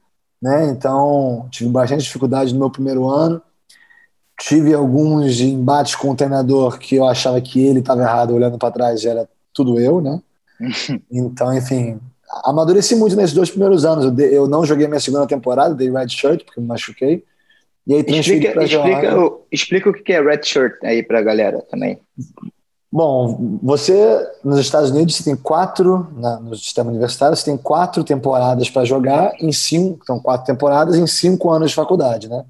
[0.41, 0.69] né?
[0.69, 3.41] Então tive bastante dificuldade no meu primeiro ano.
[4.39, 8.71] Tive alguns embates com o treinador que eu achava que ele estava errado, olhando para
[8.71, 10.21] trás era tudo eu, né?
[11.11, 11.99] Então, enfim,
[12.43, 14.05] amadureci muito nesses dois primeiros anos.
[14.05, 17.23] Eu, eu não joguei minha segunda temporada, dei red shirt porque me machuquei.
[17.87, 19.17] E aí explica, explica,
[19.51, 21.99] explica o que é red shirt aí para a galera também.
[22.91, 28.03] Bom, você nos Estados Unidos você tem quatro na, no sistema universitário você tem quatro
[28.03, 32.43] temporadas para jogar em cinco, então quatro temporadas em cinco anos de faculdade, né?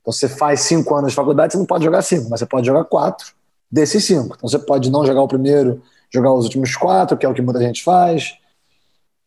[0.00, 2.66] Então você faz cinco anos de faculdade, você não pode jogar cinco, mas você pode
[2.66, 3.34] jogar quatro
[3.70, 4.34] desses cinco.
[4.34, 7.42] Então você pode não jogar o primeiro, jogar os últimos quatro, que é o que
[7.42, 8.34] muita gente faz,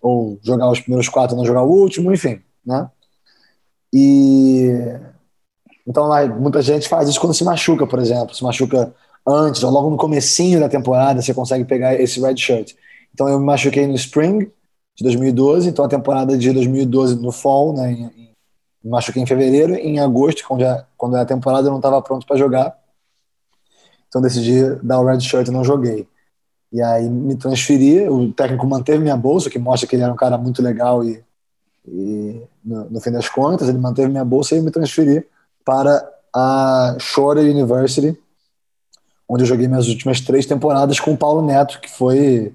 [0.02, 2.90] ou jogar os primeiros quatro, não jogar o último, enfim, né?
[3.94, 4.72] E
[5.88, 8.94] então lá muita gente faz isso quando se machuca, por exemplo, se machuca
[9.28, 12.74] antes ou logo no comecinho da temporada, você consegue pegar esse red shirt.
[13.14, 14.52] Então eu me machuquei no spring
[14.96, 18.36] de 2012, então a temporada de 2012 no fall, né, em,
[18.84, 22.26] me machuquei em fevereiro, em agosto, quando, já, quando a temporada eu não estava pronto
[22.28, 22.78] para jogar,
[24.08, 26.08] então decidi dar o red shirt e não joguei.
[26.72, 30.16] E aí me transferi, o técnico manteve minha bolsa, que mostra que ele era um
[30.18, 31.24] cara muito legal e,
[31.88, 35.26] e no, no, fim das contas ele manteve minha bolsa e me transferi
[35.64, 38.18] para a Shore University,
[39.28, 42.54] onde eu joguei minhas últimas três temporadas com o Paulo Neto, que foi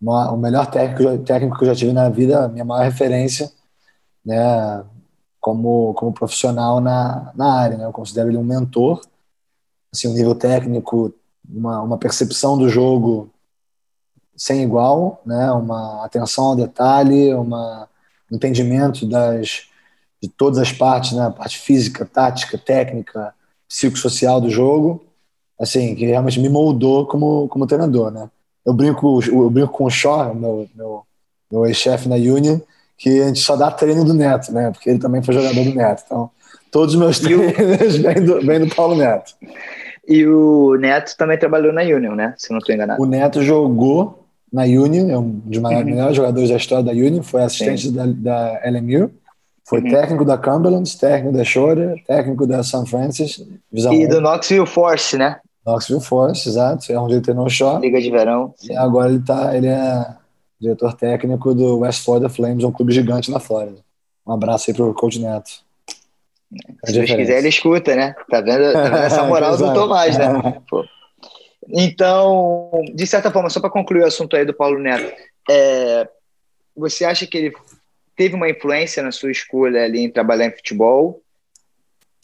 [0.00, 3.50] uma, o melhor técnico, técnico que eu já tive na vida, minha maior referência,
[4.24, 4.84] né,
[5.40, 7.76] como, como profissional na, na área.
[7.76, 7.84] Né?
[7.84, 9.00] Eu considero ele um mentor,
[9.92, 11.12] assim, um nível técnico,
[11.48, 13.30] uma, uma percepção do jogo
[14.36, 15.50] sem igual, né?
[15.52, 17.88] uma atenção ao detalhe, uma,
[18.30, 19.68] um entendimento das,
[20.22, 21.26] de todas as partes, né?
[21.26, 23.34] a parte física, tática, técnica,
[23.66, 25.07] psicossocial do jogo,
[25.58, 28.10] assim, que realmente me moldou como, como treinador.
[28.10, 28.28] Né?
[28.64, 31.02] Eu, brinco, eu brinco com o Shaw, meu, meu,
[31.50, 32.58] meu ex-chefe na Union,
[32.96, 34.70] que a gente só dá treino do Neto, né?
[34.70, 36.02] porque ele também foi jogador do Neto.
[36.06, 36.30] Então,
[36.70, 39.34] todos os meus treinos vêm do, do Paulo Neto.
[40.06, 42.34] E o Neto também trabalhou na Union, né?
[42.38, 43.02] Se não estou enganado.
[43.02, 45.84] O Neto jogou na Union, é um dos uhum.
[45.84, 49.10] melhores jogadores da história da Union, foi assistente da, da, LMU,
[49.66, 49.90] foi uhum.
[49.90, 52.88] técnico da Cumberland, técnico da Shore, técnico da St.
[52.88, 53.44] Francis.
[53.70, 55.36] e do Knoxville Force, né?
[55.68, 57.78] Knoxville Force, exato, é onde ele treinou o Shaw.
[57.80, 58.54] Liga de verão.
[58.62, 60.16] E agora ele, tá, ele é
[60.58, 63.78] diretor técnico do West Florida Flames, um clube gigante na Flórida.
[64.26, 65.50] Um abraço aí pro Coach Neto.
[66.84, 68.14] Se Deus quiser, ele escuta, né?
[68.30, 70.60] Tá vendo, tá vendo essa moral do Tomás, né?
[70.68, 70.84] Pô.
[71.68, 75.14] Então, de certa forma, só para concluir o assunto aí do Paulo Neto,
[75.50, 76.08] é,
[76.74, 77.52] você acha que ele
[78.16, 81.22] teve uma influência na sua escolha ali em trabalhar em futebol?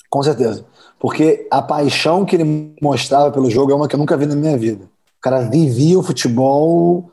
[0.09, 0.64] Com certeza.
[1.05, 4.35] Porque a paixão que ele mostrava pelo jogo é uma que eu nunca vi na
[4.35, 4.85] minha vida.
[4.85, 7.11] O cara vivia o futebol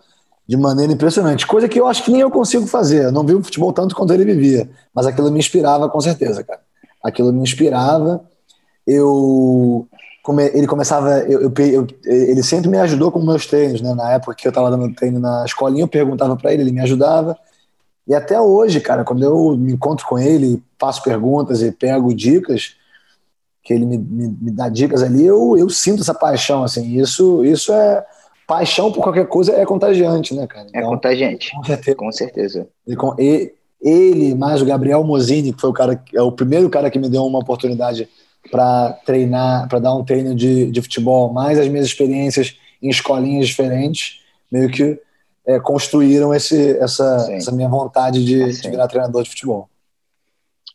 [0.47, 3.03] de maneira impressionante, coisa que eu acho que nem eu consigo fazer.
[3.03, 6.41] Eu não vi o futebol tanto quanto ele vivia, mas aquilo me inspirava com certeza,
[6.41, 6.61] cara.
[7.03, 8.23] Aquilo me inspirava.
[8.87, 9.85] Eu
[10.53, 13.93] ele começava, eu, eu, ele sempre me ajudou com meus treinos, né?
[13.93, 16.79] Na época que eu estava dando treino na escolinha, eu perguntava para ele, ele me
[16.79, 17.37] ajudava.
[18.07, 22.79] E até hoje, cara, quando eu me encontro com ele, faço perguntas e pego dicas,
[23.63, 26.97] que ele me, me, me dá dicas ali, eu, eu sinto essa paixão, assim.
[26.97, 28.03] Isso, isso é
[28.47, 30.65] paixão por qualquer coisa é contagiante, né, cara?
[30.65, 31.51] É então, é contagiante.
[31.55, 31.97] Com certeza.
[31.97, 32.67] Com certeza.
[33.17, 36.99] Ele, ele, mais o Gabriel Mosini, que foi o cara, é o primeiro cara que
[36.99, 38.09] me deu uma oportunidade
[38.49, 43.47] para treinar, para dar um treino de, de futebol, mais as minhas experiências em escolinhas
[43.47, 44.19] diferentes,
[44.51, 44.99] meio que
[45.45, 49.69] é, construíram esse, essa, essa minha vontade de, de, virar treinador de futebol.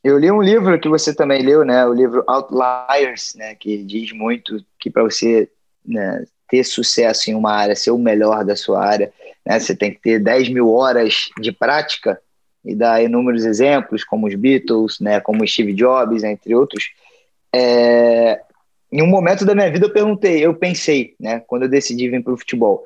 [0.06, 1.84] Eu li um livro que você também leu, né?
[1.86, 3.54] O livro Outliers, né?
[3.54, 5.48] Que diz muito que para você
[5.84, 9.12] né, ter sucesso em uma área, ser o melhor da sua área,
[9.44, 9.58] né?
[9.58, 12.20] Você tem que ter 10 mil horas de prática
[12.64, 15.20] e dá inúmeros exemplos, como os Beatles, né?
[15.20, 16.84] Como Steve Jobs, entre outros
[17.56, 18.42] é,
[18.92, 22.22] em um momento da minha vida eu perguntei, eu pensei, né, quando eu decidi vir
[22.22, 22.84] para o futebol,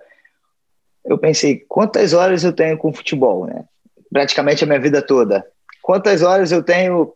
[1.05, 3.65] eu pensei, quantas horas eu tenho com futebol, né?
[4.13, 5.45] Praticamente a minha vida toda.
[5.83, 7.13] Quantas horas eu tenho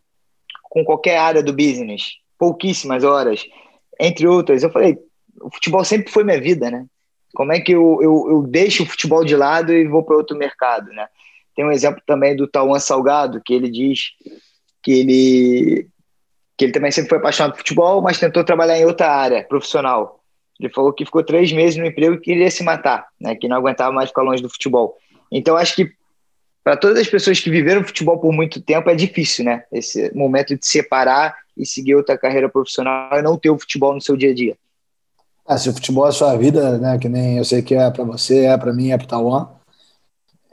[0.64, 2.14] com qualquer área do business?
[2.38, 3.44] Pouquíssimas horas,
[4.00, 4.62] entre outras.
[4.62, 4.98] Eu falei,
[5.40, 6.86] o futebol sempre foi minha vida, né?
[7.34, 10.36] Como é que eu, eu, eu deixo o futebol de lado e vou para outro
[10.36, 11.06] mercado, né?
[11.54, 14.10] Tem um exemplo também do Tauan Salgado, que ele diz
[14.82, 15.88] que ele
[16.56, 20.20] que ele também sempre foi apaixonado por futebol, mas tentou trabalhar em outra área profissional.
[20.60, 23.34] Ele falou que ficou três meses no emprego e queria se matar, né?
[23.34, 24.96] que não aguentava mais ficar longe do futebol.
[25.32, 25.90] Então, acho que
[26.64, 29.64] para todas as pessoas que viveram futebol por muito tempo é difícil, né?
[29.70, 34.00] Esse momento de separar e seguir outra carreira profissional e não ter o futebol no
[34.00, 34.56] seu dia a dia.
[35.46, 36.98] Ah, se o futebol é a sua vida, né?
[36.98, 39.46] Que nem eu sei que é para você, é para mim, é para Tauan,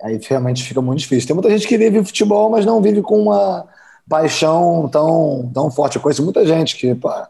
[0.03, 1.27] aí realmente fica muito difícil.
[1.27, 3.65] Tem muita gente que vive futebol, mas não vive com uma
[4.09, 5.95] paixão tão, tão forte.
[5.95, 7.29] Eu conheço muita gente que pá,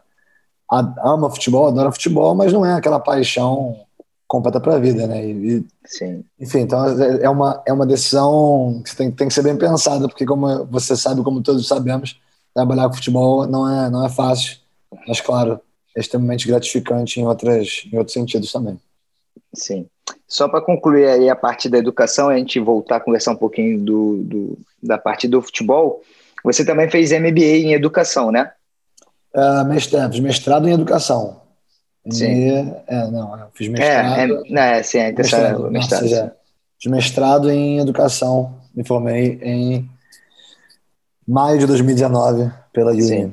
[1.04, 3.76] ama futebol, adora futebol, mas não é aquela paixão
[4.26, 5.24] completa para a vida, né?
[5.26, 6.24] E, Sim.
[6.40, 10.08] Enfim, então é, é uma, é uma decisão que tem, tem que ser bem pensada,
[10.08, 12.18] porque como você sabe, como todos sabemos,
[12.54, 14.56] trabalhar com futebol não é, não é fácil,
[15.06, 15.60] mas claro,
[15.96, 18.78] é extremamente gratificante em, outras, em outros sentidos também.
[19.54, 19.86] Sim.
[20.26, 23.78] Só para concluir aí a parte da educação, a gente voltar a conversar um pouquinho
[23.78, 26.02] do, do da parte do futebol,
[26.42, 28.50] você também fez MBA em educação, né?
[29.34, 31.41] Uh, mestrado, mestrado em educação.
[32.10, 32.74] Sim.
[32.88, 34.18] é, não, fiz mestrado.
[34.18, 35.70] É, é, não, é sim, é mestrado.
[35.70, 36.02] mestrado.
[36.02, 36.36] Não, seja,
[36.80, 39.88] fiz mestrado em educação Me formei em
[41.26, 42.92] maio de 2019 pela.
[42.94, 43.32] Sim.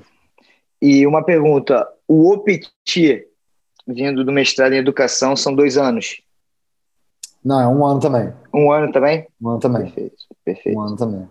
[0.82, 3.28] E uma pergunta: o OPT,
[3.88, 6.22] vindo do mestrado em educação, são dois anos?
[7.44, 8.34] Não, é um ano também.
[8.54, 9.28] Um ano também?
[9.42, 9.84] Um ano também.
[9.84, 10.78] Perfeito, perfeito.
[10.78, 11.30] Um ano também.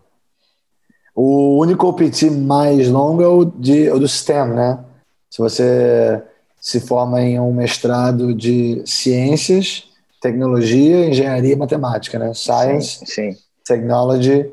[1.14, 4.84] O único OPT mais longo é o, de, o do STEM, né?
[5.28, 6.22] Se você
[6.60, 9.88] se forma em um mestrado de ciências,
[10.20, 12.32] tecnologia, engenharia e matemática, né?
[12.34, 13.36] Science, sim, sim.
[13.64, 14.50] Technology,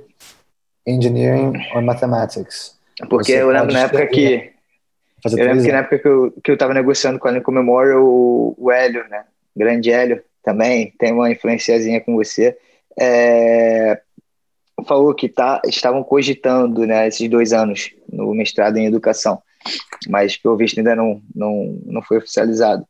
[0.85, 2.75] Engineering or Mathematics.
[3.09, 4.51] Porque você eu lembro na época que.
[5.25, 8.03] eu lembro que na época que eu, que eu tava negociando com a Lincoln Memorial,
[8.03, 9.23] o, o Hélio, né?
[9.55, 12.57] Grande Hélio, também tem uma influenciazinha com você.
[12.97, 13.99] É,
[14.87, 19.41] falou que tá, estavam cogitando né, esses dois anos no mestrado em educação,
[20.07, 22.85] mas pelo visto ainda não, não, não foi oficializado.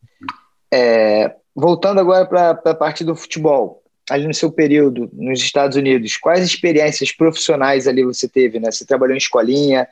[0.74, 6.18] É, voltando agora para a parte do futebol, ali no seu período nos Estados Unidos,
[6.18, 8.60] quais experiências profissionais ali você teve?
[8.60, 8.72] Né?
[8.72, 9.88] Você trabalhou em escolinha,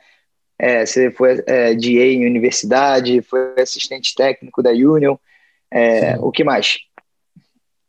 [0.58, 5.16] é, você foi é, DA em universidade, foi assistente técnico da Union,
[5.72, 6.78] é, o que mais?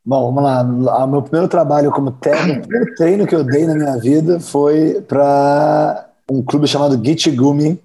[0.04, 1.04] Bom, vamos lá.
[1.04, 4.40] O meu primeiro trabalho como técnico, o primeiro treino que eu dei na minha vida
[4.40, 7.80] foi para um clube chamado Gitchigumi,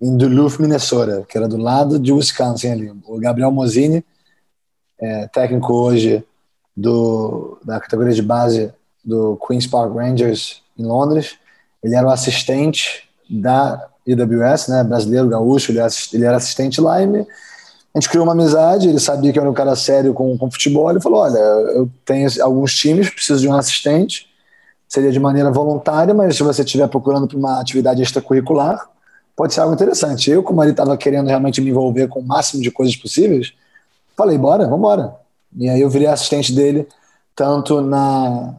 [0.00, 2.92] em Duluth, Minnesota, que era do lado de Wisconsin ali.
[3.06, 4.04] O Gabriel Mozini,
[4.98, 6.24] é, técnico hoje
[6.76, 8.72] do, da categoria de base
[9.04, 11.36] do Queen's Park Rangers em Londres.
[11.82, 15.80] Ele era o assistente da IWS, né, brasileiro, gaúcho, ele,
[16.12, 17.26] ele era assistente lá e me,
[17.96, 20.50] a gente criou uma amizade, ele sabia que eu era um cara sério com, com
[20.50, 24.28] futebol, ele falou, olha, eu tenho alguns times, preciso de um assistente,
[24.86, 28.86] seria de maneira voluntária, mas se você estiver procurando uma atividade extracurricular,
[29.36, 30.30] pode ser algo interessante.
[30.30, 33.52] Eu, como ele estava querendo realmente me envolver com o máximo de coisas possíveis,
[34.16, 35.14] falei, bora, vamos embora.
[35.56, 36.88] E aí eu virei assistente dele,
[37.34, 38.56] tanto na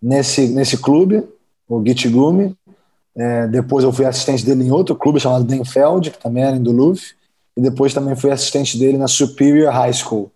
[0.00, 1.24] nesse, nesse clube,
[1.68, 2.56] o Gitgumi,
[3.16, 6.62] é, depois eu fui assistente dele em outro clube chamado Denfeld, que também era em
[6.62, 7.14] Duluth,
[7.56, 10.30] e depois também fui assistente dele na Superior High School,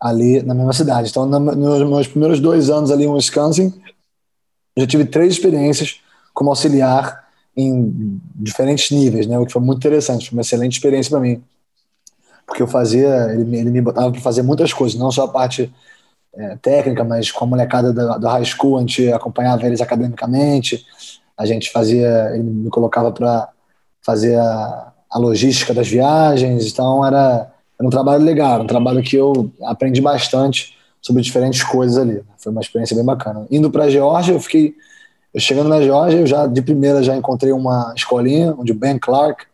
[0.00, 1.10] ali na mesma cidade.
[1.10, 3.72] Então, nos meus primeiros dois anos ali em Wisconsin,
[4.76, 6.00] já tive três experiências
[6.32, 7.23] como auxiliar
[7.56, 9.38] em diferentes níveis, né?
[9.38, 11.42] O que foi muito interessante, foi uma excelente experiência para mim,
[12.46, 15.72] porque eu fazia, ele, ele me botava para fazer muitas coisas, não só a parte
[16.34, 20.84] é, técnica, mas com a molecada da, da high school, a gente acompanhava eles academicamente,
[21.36, 23.48] a gente fazia, ele me colocava para
[24.02, 29.16] fazer a, a logística das viagens, então era, era um trabalho legal, um trabalho que
[29.16, 32.22] eu aprendi bastante sobre diferentes coisas ali.
[32.38, 33.46] Foi uma experiência bem bacana.
[33.50, 34.74] Indo para a Geórgia, eu fiquei,
[35.34, 38.98] eu chegando na Geórgia, eu já de primeira já encontrei uma escolinha onde o Ben
[38.98, 39.44] Clark,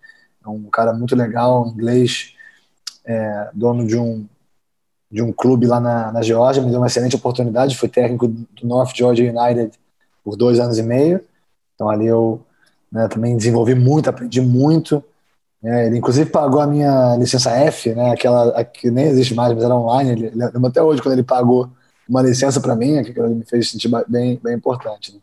[0.44, 2.34] é um cara muito legal, inglês,
[3.04, 4.26] é, dono de um
[5.10, 8.94] de um clube lá na, na me deu uma excelente oportunidade, fui técnico do North
[8.94, 9.72] Georgia United
[10.22, 11.20] por dois anos e meio,
[11.74, 12.40] então ali eu
[12.92, 15.02] né, também desenvolvi muito, aprendi muito,
[15.64, 19.64] é, ele inclusive pagou a minha licença F, né, aquela que nem existe mais, mas
[19.64, 20.12] era online.
[20.12, 20.32] Ele,
[20.64, 21.68] até hoje quando ele pagou
[22.08, 25.12] uma licença para mim, que me fez sentir bem, bem importante.
[25.12, 25.20] Né.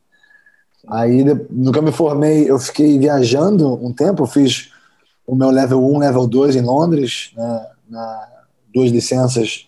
[0.90, 4.72] Aí, no que eu me formei, eu fiquei viajando um tempo, eu fiz
[5.26, 8.28] o meu level 1, level 2 em Londres, né, na,
[8.74, 9.68] duas licenças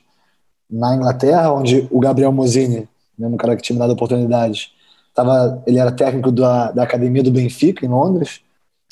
[0.69, 4.71] na Inglaterra, onde o Gabriel Mosini, mesmo cara que tinha me dado oportunidades,
[5.13, 8.41] tava, ele era técnico da, da academia do Benfica em Londres,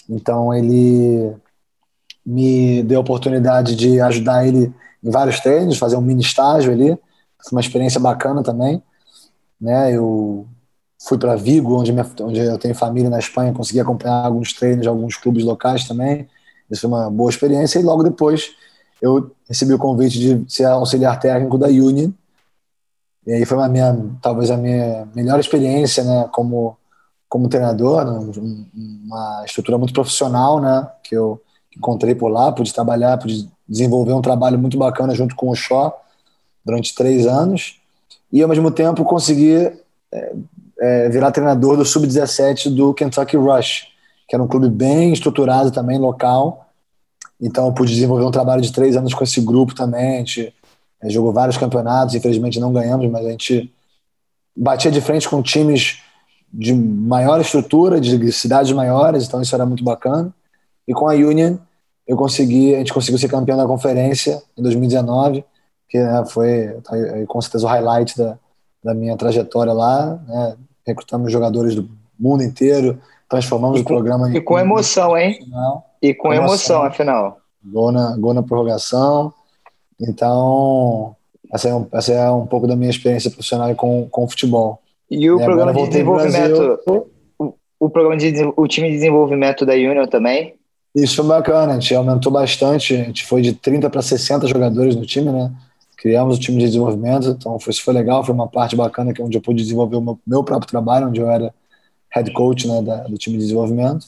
[0.09, 1.33] então ele
[2.25, 6.97] me deu a oportunidade de ajudar ele em vários treinos, fazer um mini estágio ali.
[7.41, 8.83] Foi uma experiência bacana também.
[9.59, 9.95] Né?
[9.95, 10.45] Eu
[10.99, 14.81] fui para Vigo, onde, minha, onde eu tenho família na Espanha, consegui acompanhar alguns treinos
[14.81, 16.27] de alguns clubes locais também.
[16.69, 17.79] Isso foi uma boa experiência.
[17.79, 18.51] E logo depois
[19.01, 22.11] eu recebi o convite de ser auxiliar técnico da Union.
[23.25, 26.77] E aí foi uma minha, talvez a minha melhor experiência, né, como
[27.29, 28.05] como treinador,
[28.73, 31.41] uma estrutura muito profissional, né, que eu
[31.75, 35.93] encontrei por lá, pude trabalhar, pude desenvolver um trabalho muito bacana junto com o Shaw
[36.63, 37.81] durante três anos
[38.31, 39.55] e ao mesmo tempo consegui
[40.11, 40.33] é,
[40.79, 43.87] é, virar treinador do sub-17 do Kentucky Rush,
[44.27, 46.67] que era um clube bem estruturado também, local.
[47.41, 50.15] Então eu pude desenvolver um trabalho de três anos com esse grupo também.
[50.15, 50.53] A gente
[51.01, 53.73] é, jogou vários campeonatos, infelizmente não ganhamos, mas a gente
[54.55, 56.01] batia de frente com times
[56.51, 60.33] de maior estrutura, de cidades maiores, então isso era muito bacana.
[60.87, 61.57] E com a Union
[62.07, 65.43] eu consegui, a gente conseguiu ser campeão da conferência em 2019,
[65.89, 66.95] que né, foi tá
[67.27, 68.37] com certeza o highlight da,
[68.83, 70.57] da minha trajetória lá, né?
[70.87, 74.37] Recrutamos jogadores do mundo inteiro, transformamos com, o programa em...
[74.37, 75.39] E com emoção, hein?
[76.01, 77.41] E com, com emoção, emoção, afinal.
[77.63, 79.33] Gol na, gol na prorrogação,
[79.99, 81.15] então
[81.53, 84.81] essa é, um, essa é um pouco da minha experiência profissional com, com o futebol.
[85.09, 86.79] E o e programa de desenvolvimento,
[87.39, 90.55] o, o, programa de o time de desenvolvimento da Union também?
[90.95, 94.95] Isso foi bacana, a gente aumentou bastante, a gente foi de 30 para 60 jogadores
[94.95, 95.51] no time, né?
[95.97, 99.21] Criamos o time de desenvolvimento, então foi, isso foi legal, foi uma parte bacana que
[99.21, 101.53] é onde eu pude desenvolver o meu, meu próprio trabalho, onde eu era
[102.11, 104.05] head coach né, da, do time de desenvolvimento.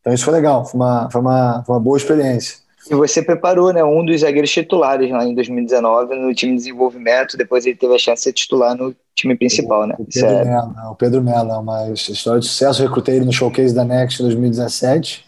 [0.00, 2.58] Então isso foi legal, foi uma, foi uma, foi uma boa experiência.
[2.88, 7.36] E você preparou né, um dos zagueiros titulares lá em 2019 no time de desenvolvimento,
[7.36, 9.96] depois ele teve a chance de ser titular no time principal, né?
[9.98, 10.44] O Pedro, é...
[10.44, 12.82] Mello, o Pedro Mello é uma história de sucesso.
[12.82, 15.24] Eu recrutei ele no showcase da Next em 2017.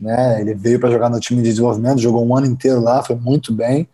[0.00, 0.40] Né?
[0.40, 3.52] Ele veio para jogar no time de desenvolvimento, jogou um ano inteiro lá, foi muito
[3.52, 3.86] bem.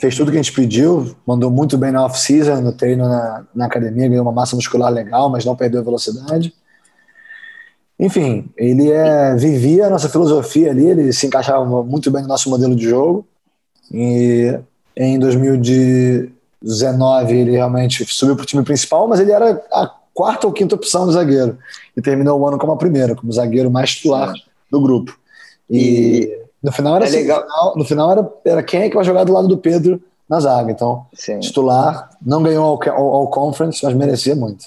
[0.00, 3.66] Fez tudo que a gente pediu, mandou muito bem na off-season, no treino na, na
[3.66, 6.52] academia, ganhou uma massa muscular legal, mas não perdeu a velocidade.
[7.98, 12.48] Enfim, ele é, vivia a nossa filosofia ali, ele se encaixava muito bem no nosso
[12.50, 13.26] modelo de jogo.
[13.90, 14.58] E
[14.94, 20.52] em 2019 ele realmente subiu para o time principal, mas ele era a quarta ou
[20.52, 21.56] quinta opção do zagueiro.
[21.96, 24.34] E terminou o ano como a primeira, como zagueiro mais titular
[24.70, 25.18] do grupo.
[25.70, 27.38] E, no final era é assim, legal.
[27.38, 30.02] No final, no final, era, era quem é que vai jogar do lado do Pedro
[30.28, 30.72] na zaga.
[30.72, 31.38] Então, Sim.
[31.38, 34.64] titular, não ganhou ao conference, mas merecia muito.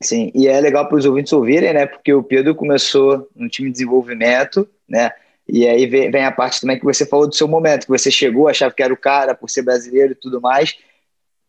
[0.00, 1.86] Sim, e é legal para os ouvintes ouvirem, né?
[1.86, 5.10] Porque o Pedro começou no time de desenvolvimento, né?
[5.48, 8.46] E aí vem a parte também que você falou do seu momento, que você chegou,
[8.46, 10.76] achava que era o cara por ser brasileiro e tudo mais.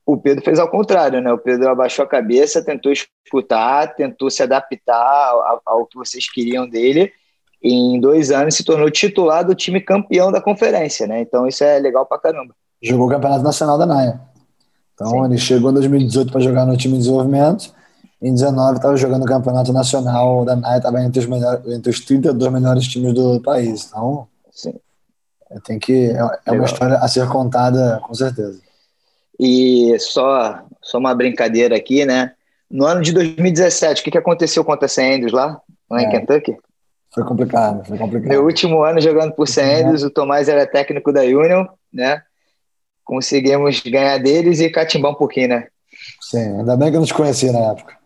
[0.03, 1.31] O Pedro fez ao contrário, né?
[1.31, 6.67] O Pedro abaixou a cabeça, tentou escutar, tentou se adaptar ao, ao que vocês queriam
[6.67, 7.13] dele.
[7.63, 11.21] Em dois anos se tornou titular do time campeão da conferência, né?
[11.21, 12.55] Então isso é legal pra caramba.
[12.81, 14.19] Jogou o Campeonato Nacional da NAIA.
[14.95, 15.25] Então Sim.
[15.25, 17.73] ele chegou em 2018 para jogar no time de desenvolvimento
[18.21, 21.99] em 19 estava jogando o campeonato nacional da NAI, estava entre os, melhores, entre os
[22.01, 23.87] 32 melhores times do país.
[23.87, 24.75] Então, Sim.
[25.49, 28.61] É, tem que, é, é uma história a ser contada, com certeza.
[29.39, 32.33] E só, só uma brincadeira aqui, né?
[32.69, 35.01] No ano de 2017, o que, que aconteceu contra a St.
[35.01, 36.03] Andrews lá, lá é.
[36.03, 36.55] em Kentucky?
[37.13, 38.29] Foi complicado, foi complicado.
[38.29, 39.47] Meu último ano jogando por.
[39.59, 42.21] Andrews, o Tomás era técnico da Union, né?
[43.03, 45.67] Conseguimos ganhar deles e catimbar um pouquinho, né?
[46.21, 47.97] Sim, ainda bem que eu não te conhecia na época.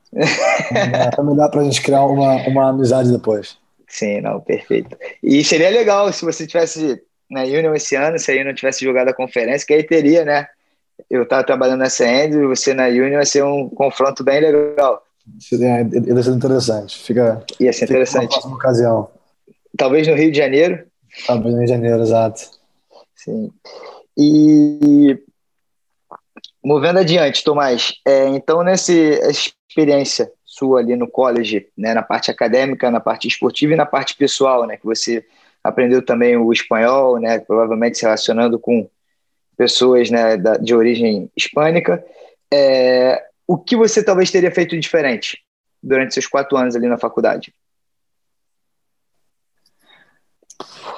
[1.16, 3.58] Também dá para a gente criar uma, uma amizade depois.
[3.88, 4.98] Sim, não, perfeito.
[5.22, 9.10] E seria legal se você tivesse na Union esse ano, se a Union tivesse jogado
[9.10, 10.48] a conferência, que aí teria, né?
[11.10, 15.04] Eu estava trabalhando nessa end e você na Union ia ser um confronto bem legal.
[15.40, 16.98] Seria, ia ser interessante.
[16.98, 18.36] Fica, ia ser interessante.
[18.36, 19.10] Fica ocasião.
[19.78, 20.86] Talvez no Rio de Janeiro.
[21.26, 22.42] Talvez no Rio de Janeiro, exato.
[23.16, 23.52] Sim.
[24.18, 25.18] E
[26.64, 32.90] movendo adiante, Tomás, é, então nessa experiência sua ali no college, né, na parte acadêmica,
[32.90, 35.26] na parte esportiva e na parte pessoal, né, que você
[35.64, 38.88] aprendeu também o espanhol, né, provavelmente se relacionando com
[39.58, 42.04] pessoas né, da, de origem hispânica,
[42.52, 45.40] é, o que você talvez teria feito diferente
[45.82, 47.54] durante seus quatro anos ali na faculdade?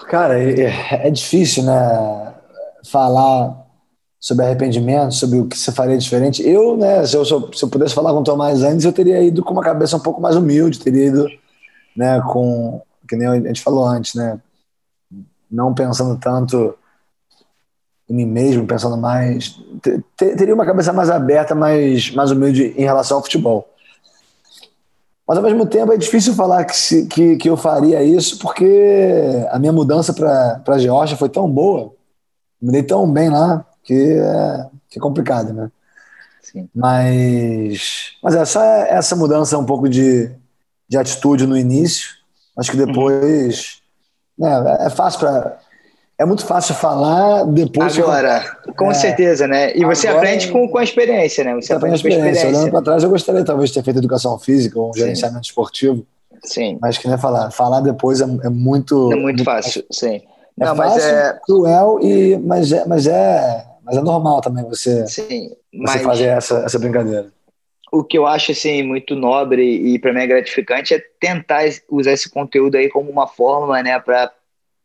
[0.09, 2.33] Cara, é, é difícil, né,
[2.89, 3.65] falar
[4.19, 6.47] sobre arrependimento, sobre o que você faria diferente.
[6.47, 9.43] Eu, né, se eu, se eu pudesse falar com o Tomás antes, eu teria ido
[9.43, 11.27] com uma cabeça um pouco mais humilde, teria ido,
[11.95, 14.39] né, com, que nem a gente falou antes, né,
[15.51, 16.77] não pensando tanto
[18.09, 19.59] em mim mesmo, pensando mais,
[20.15, 23.67] teria uma cabeça mais aberta, mais, mais humilde em relação ao futebol.
[25.27, 29.45] Mas ao mesmo tempo é difícil falar que, se, que, que eu faria isso, porque
[29.49, 31.93] a minha mudança para a Geórgia foi tão boa,
[32.61, 35.69] me dei tão bem lá, que é, que é complicado, né?
[36.41, 36.69] Sim.
[36.73, 40.31] Mas, mas é só essa mudança um pouco de,
[40.87, 42.09] de atitude no início.
[42.57, 43.81] Acho que depois.
[44.37, 44.47] Uhum.
[44.47, 45.59] Né, é fácil para.
[46.19, 47.97] É muito fácil falar depois.
[47.99, 49.75] Agora, com é, certeza, né?
[49.77, 51.53] E você aprende com, com a experiência, né?
[51.53, 52.29] Você aprende com a experiência.
[52.29, 52.59] experiência.
[52.59, 56.05] Olhando para trás, eu gostaria talvez de ter feito educação física ou um gerenciamento esportivo.
[56.43, 56.79] Sim.
[56.81, 57.51] Mas que nem falar.
[57.51, 59.11] Falar depois é, é muito.
[59.11, 60.21] É muito, muito fácil, sim.
[60.59, 64.65] É Não, fácil, mas é cruel, e, mas, é, mas é mas é normal também
[64.65, 67.31] você, Sim, você fazer essa, essa brincadeira.
[67.89, 72.11] O que eu acho assim muito nobre e para mim é gratificante é tentar usar
[72.11, 74.29] esse conteúdo aí como uma forma, né, para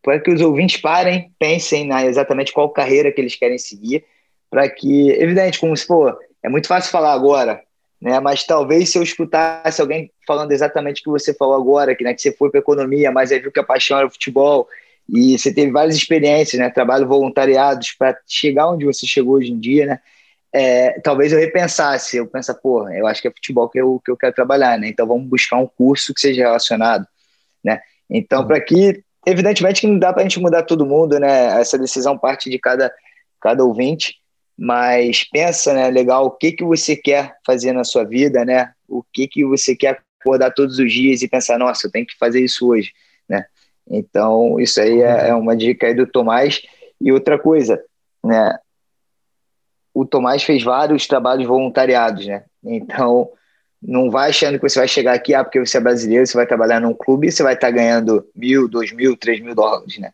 [0.02, 4.04] para que os ouvintes parem, pensem na exatamente qual carreira que eles querem seguir,
[4.50, 7.62] para que, evidente, como se for, é muito fácil falar agora,
[8.00, 8.18] né?
[8.20, 12.12] Mas talvez se eu escutasse alguém falando exatamente o que você falou agora, que, né,
[12.12, 14.68] que você foi para economia, mas aí viu que a paixão era o futebol,
[15.08, 16.70] e você teve várias experiências, né?
[16.70, 20.00] Trabalho voluntariados para chegar onde você chegou hoje em dia, né?
[20.52, 24.10] É, talvez eu repensasse, eu pensa, pô, eu acho que é futebol que eu, que
[24.10, 24.88] eu quero trabalhar, né?
[24.88, 27.06] Então vamos buscar um curso que seja relacionado,
[27.64, 27.80] né?
[28.08, 31.60] Então, para que, evidentemente que não dá para a gente mudar todo mundo, né?
[31.60, 32.92] Essa decisão parte de cada,
[33.40, 34.16] cada ouvinte,
[34.58, 38.72] mas pensa, né, legal, o que, que você quer fazer na sua vida, né?
[38.92, 42.16] o que, que você quer acordar todos os dias e pensar, nossa, eu tenho que
[42.18, 42.92] fazer isso hoje,
[43.28, 43.46] né?
[43.90, 46.62] Então, isso aí é, é uma dica aí do Tomás.
[47.00, 47.82] E outra coisa,
[48.22, 48.56] né?
[49.92, 52.44] O Tomás fez vários trabalhos voluntariados, né?
[52.62, 53.28] Então,
[53.82, 56.46] não vai achando que você vai chegar aqui, ah, porque você é brasileiro, você vai
[56.46, 60.10] trabalhar num clube e você vai estar ganhando mil, dois mil, três mil dólares, né?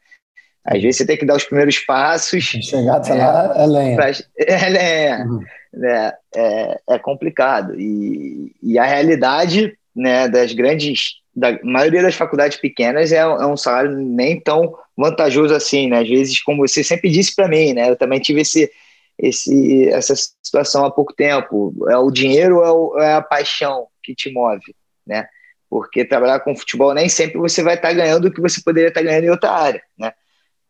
[0.65, 2.45] Às vezes você tem que dar os primeiros passos.
[2.45, 3.97] Chegar até é, lá é lenha.
[3.97, 5.25] Pra, é lenha.
[5.27, 5.41] Uhum.
[5.73, 6.13] Né?
[6.35, 7.75] É, é complicado.
[7.79, 13.57] E, e a realidade né, das grandes, da maioria das faculdades pequenas é, é um
[13.57, 16.01] salário nem tão vantajoso assim, né?
[16.01, 17.89] Às vezes, como você sempre disse para mim, né?
[17.89, 18.71] Eu também tive esse,
[19.19, 21.75] esse, essa situação há pouco tempo.
[21.89, 24.75] É o dinheiro ou é, é a paixão que te move,
[25.07, 25.27] né?
[25.69, 29.03] Porque trabalhar com futebol nem sempre você vai estar ganhando o que você poderia estar
[29.03, 30.13] ganhando em outra área, né?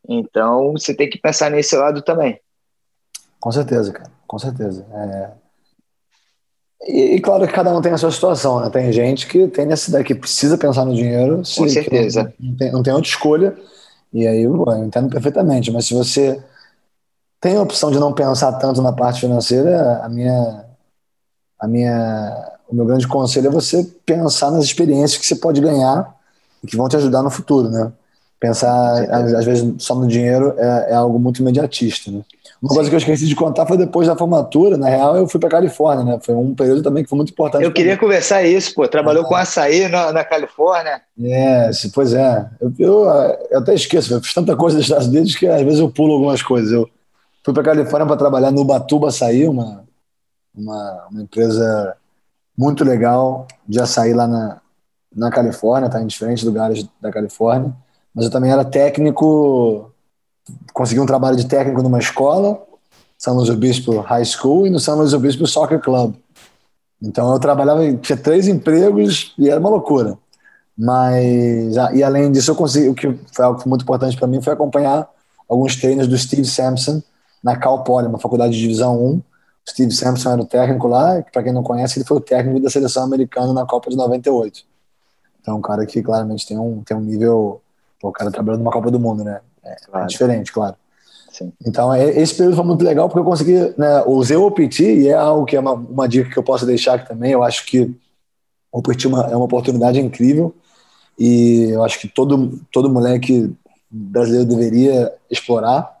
[0.07, 2.39] Então você tem que pensar nesse lado também.
[3.39, 4.11] Com certeza, cara.
[4.27, 4.85] Com certeza.
[4.91, 5.31] É...
[6.87, 8.69] E, e, claro que cada um tem a sua situação, né?
[8.69, 11.43] Tem gente que tem necessidade, que precisa pensar no dinheiro.
[11.43, 12.33] Se, Com certeza.
[12.39, 13.57] Não tem, não tem outra escolha.
[14.13, 15.71] E aí eu entendo perfeitamente.
[15.71, 16.41] Mas se você
[17.41, 20.65] tem a opção de não pensar tanto na parte financeira, a minha,
[21.59, 26.13] a minha, o meu grande conselho é você pensar nas experiências que você pode ganhar
[26.63, 27.91] e que vão te ajudar no futuro, né?
[28.39, 32.21] Pensar, às, às vezes, só no dinheiro é, é, algo muito imediatista, né?
[32.61, 32.75] Uma Sim.
[32.75, 35.49] coisa que eu esqueci de contar foi depois da formatura, na real, eu fui para
[35.49, 36.19] Califórnia, né?
[36.21, 37.63] Foi um período também que foi muito importante.
[37.63, 37.99] Eu queria mim.
[37.99, 38.85] conversar isso, pô.
[38.85, 41.01] Trabalhou ah, com açaí na, na Califórnia.
[41.21, 42.49] É, pois é.
[42.59, 43.05] Eu, eu,
[43.49, 46.15] eu, até esqueço, eu fiz tanta coisa nos Estados Unidos que às vezes eu pulo
[46.15, 46.71] algumas coisas.
[46.71, 46.89] Eu
[47.49, 49.83] fui para Califórnia para trabalhar no Batuba Açaí, uma,
[50.55, 51.95] uma, uma, empresa
[52.55, 54.61] muito legal de açaí lá na,
[55.15, 57.73] na Califórnia, tá em diferentes lugares da Califórnia.
[58.13, 59.91] Mas eu também era técnico
[60.73, 62.61] consegui um trabalho de técnico numa escola,
[63.17, 66.15] São Luís Obispo High School, e no São Luís Obispo Soccer Club.
[67.01, 70.17] Então eu trabalhava, tinha três empregos e era uma loucura.
[70.77, 74.53] Mas, e além disso, eu consegui, o que foi algo muito importante para mim foi
[74.53, 75.07] acompanhar
[75.47, 77.01] alguns treinos do Steve Sampson
[77.43, 79.09] na Cal Poly, uma faculdade de divisão 1.
[79.15, 79.23] O
[79.69, 82.69] Steve Sampson era o técnico lá, para quem não conhece, ele foi o técnico da
[82.69, 84.63] seleção americana na Copa de 98.
[85.41, 87.61] Então, um cara que claramente tem um, tem um nível.
[88.01, 89.41] o cara trabalhando numa Copa do Mundo, né?
[89.63, 90.05] É, claro.
[90.05, 90.75] é diferente, claro.
[91.31, 91.53] Sim.
[91.65, 95.07] Então, é, esse período foi muito legal porque eu consegui, né, usei o OPT e
[95.07, 97.31] é algo que é uma, uma dica que eu posso deixar aqui também.
[97.31, 97.81] Eu acho que
[98.71, 100.53] o OPT é uma, é uma oportunidade incrível
[101.17, 103.53] e eu acho que todo, todo moleque
[103.89, 105.98] brasileiro deveria explorar.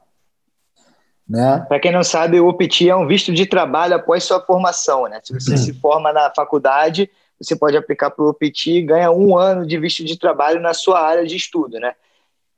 [1.29, 1.63] Né?
[1.67, 5.07] Para quem não sabe, o OPT é um visto de trabalho após sua formação.
[5.07, 5.19] Né?
[5.23, 7.09] Se você se forma na faculdade,
[7.39, 10.73] você pode aplicar para o OPT e ganha um ano de visto de trabalho na
[10.73, 11.79] sua área de estudo.
[11.79, 11.93] Né?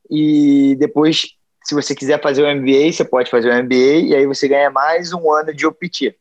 [0.10, 1.34] E depois,
[1.66, 4.72] se você quiser fazer o MBA, você pode fazer o MBA e aí você ganha
[4.72, 6.16] mais um ano de OPT.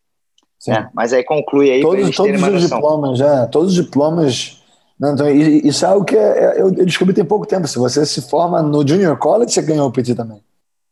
[0.66, 0.90] Né?
[0.92, 4.61] Mas aí conclui aí todos, todos os diplomas, já, todos os diplomas.
[4.98, 7.66] Não, então, isso é algo que é, é, eu descobri tem pouco tempo.
[7.66, 10.42] Se você se forma no Junior College, você ganha o OPT também.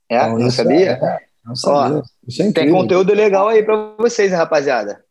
[0.09, 0.93] É, então, não sabia?
[0.93, 1.99] É, não sabia.
[1.99, 5.03] Ó, isso é tem conteúdo legal aí para vocês, rapaziada.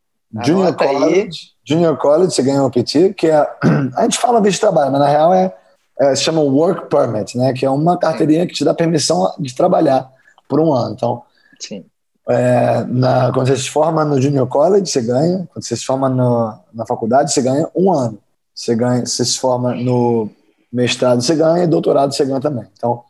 [0.46, 1.30] Junior College, aí.
[1.66, 3.48] Junior College, você ganha o OPT, que é.
[3.96, 5.54] A gente fala de trabalho, mas na real é
[6.00, 7.54] é, se chama Work Permit, né?
[7.54, 10.10] Que é uma carteirinha que te dá permissão de trabalhar
[10.48, 10.94] por um ano.
[10.94, 11.24] Então,
[11.60, 11.84] Sim.
[12.30, 15.48] É, na, quando você se forma no Junior College, você ganha.
[15.52, 18.20] Quando você se forma no, na faculdade, você ganha um ano.
[18.54, 20.30] Você ganha, você se forma no
[20.72, 22.66] mestrado, você ganha, e doutorado você ganha também.
[22.78, 23.04] Então,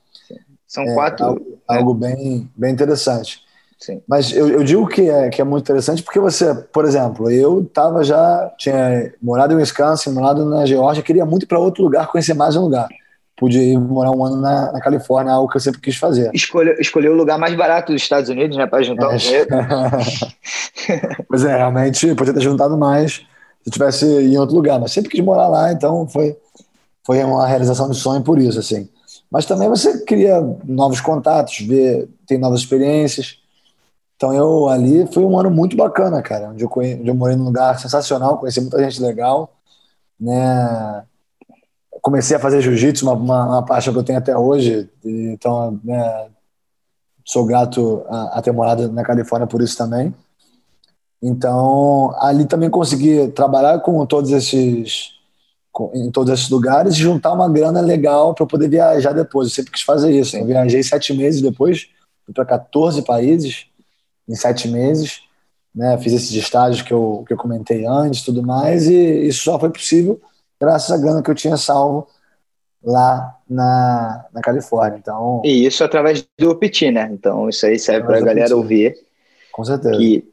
[0.67, 1.25] são é, quatro.
[1.25, 1.55] Algo, né?
[1.67, 3.41] algo, bem, bem interessante.
[3.79, 4.01] Sim.
[4.07, 7.63] Mas eu, eu, digo que é, que é muito interessante porque você, por exemplo, eu
[7.71, 12.07] tava já, tinha morado em Wisconsin, morado na Geórgia, queria muito ir para outro lugar,
[12.07, 12.87] conhecer mais um lugar.
[13.35, 16.31] Podia ir morar um ano na, na Califórnia, algo que eu sempre quis fazer.
[16.33, 19.15] Escolheu, escolheu o lugar mais barato dos Estados Unidos, né, para juntar é.
[19.15, 19.47] o dinheiro.
[21.29, 23.23] pois é, realmente, podia ter juntado mais
[23.63, 26.35] se tivesse em outro lugar, mas sempre quis morar lá, então foi,
[27.05, 28.89] foi uma realização de sonho por isso, assim.
[29.29, 33.39] Mas também você cria novos contatos, vê, tem novas experiências.
[34.15, 37.45] Então eu ali foi um ano muito bacana, cara, onde eu, onde eu morei num
[37.45, 39.53] lugar sensacional, conheci muita gente legal,
[40.19, 41.05] né?
[42.01, 46.29] Comecei a fazer jiu-jitsu, uma, uma, uma, paixão que eu tenho até hoje, então né,
[47.25, 50.13] sou grato a, a, ter morado na Califórnia por isso também.
[51.21, 55.16] Então ali também consegui trabalhar com todos esses
[55.93, 59.49] em todos esses lugares e juntar uma grana legal para poder viajar depois.
[59.49, 60.35] Eu sempre quis fazer isso.
[60.35, 61.87] Eu viajei sete meses depois,
[62.25, 63.67] fui para 14 países
[64.27, 65.21] em sete meses.
[65.73, 65.97] Né?
[65.99, 69.69] Fiz esses estágios que eu, que eu comentei antes tudo mais, e isso só foi
[69.69, 70.19] possível
[70.59, 72.07] graças à grana que eu tinha salvo
[72.83, 74.97] lá na, na Califórnia.
[74.97, 77.09] Então, e isso através do OPT, né?
[77.11, 78.95] Então isso aí serve para a galera ouvir.
[79.51, 79.97] Com certeza.
[79.97, 80.27] Que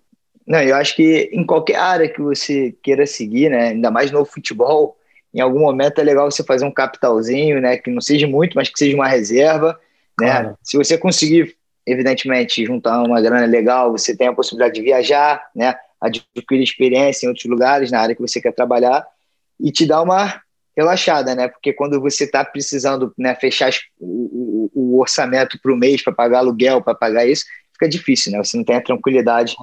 [0.47, 4.25] Não, eu acho que em qualquer área que você queira seguir, né, ainda mais no
[4.25, 4.97] futebol,
[5.35, 8.69] em algum momento é legal você fazer um capitalzinho, né, que não seja muito, mas
[8.69, 9.79] que seja uma reserva,
[10.19, 10.31] né?
[10.31, 10.59] Claro.
[10.63, 15.75] Se você conseguir, evidentemente, juntar uma grana legal, você tem a possibilidade de viajar, né,
[16.01, 19.05] adquirir experiência em outros lugares na área que você quer trabalhar
[19.59, 20.41] e te dar uma
[20.77, 21.49] relaxada, né?
[21.49, 26.13] Porque quando você está precisando né, fechar o, o, o orçamento para o mês para
[26.13, 28.39] pagar aluguel, para pagar isso, fica difícil, né?
[28.39, 29.57] Você não tem a tranquilidade.